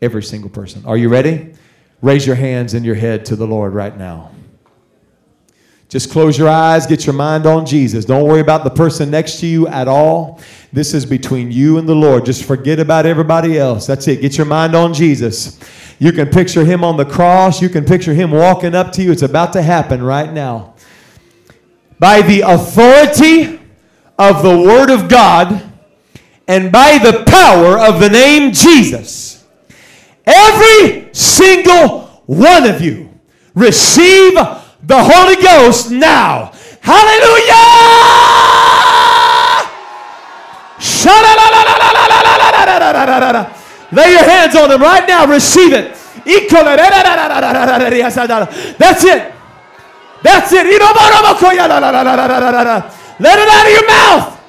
[0.00, 0.84] Every single person.
[0.86, 1.54] Are you ready?
[2.02, 4.30] Raise your hands and your head to the Lord right now.
[5.94, 8.04] Just close your eyes, get your mind on Jesus.
[8.04, 10.40] Don't worry about the person next to you at all.
[10.72, 12.26] This is between you and the Lord.
[12.26, 13.86] Just forget about everybody else.
[13.86, 14.20] That's it.
[14.20, 15.56] Get your mind on Jesus.
[16.00, 17.62] You can picture him on the cross.
[17.62, 19.12] You can picture him walking up to you.
[19.12, 20.74] It's about to happen right now.
[22.00, 23.60] By the authority
[24.18, 25.62] of the Word of God
[26.48, 29.44] and by the power of the name Jesus,
[30.26, 33.16] every single one of you
[33.54, 34.36] receive
[34.86, 36.52] the Holy Ghost now.
[36.80, 37.64] Hallelujah!
[43.92, 45.26] Lay your hands on them right now.
[45.26, 45.96] Receive it.
[48.78, 49.32] That's it.
[50.22, 50.66] That's it.
[53.20, 54.43] Let it out of your mouth.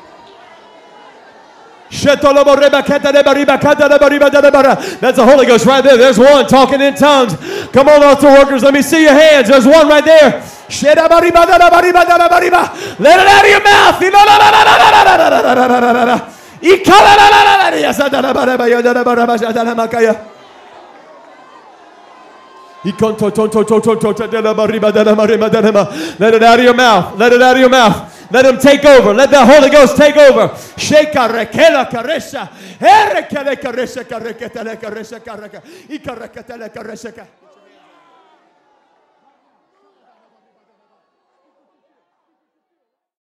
[5.00, 5.98] That's the Holy Ghost right there.
[5.98, 7.34] There's one talking in tongues.
[7.72, 8.64] Come on, altar workers.
[8.64, 9.48] Let me see your hands.
[9.48, 10.44] There's one right there.
[13.00, 13.96] Let it out of your mouth.
[26.20, 27.18] Let it out of your mouth.
[27.18, 28.32] Let it out of your mouth.
[28.32, 29.14] Let him take over.
[29.14, 30.50] Let the Holy Ghost take over.
[30.78, 32.50] Sheka rekela karesha.
[32.80, 35.62] Erekele karesha kareketele karesha kareka.
[35.90, 37.12] Ikareketele karesha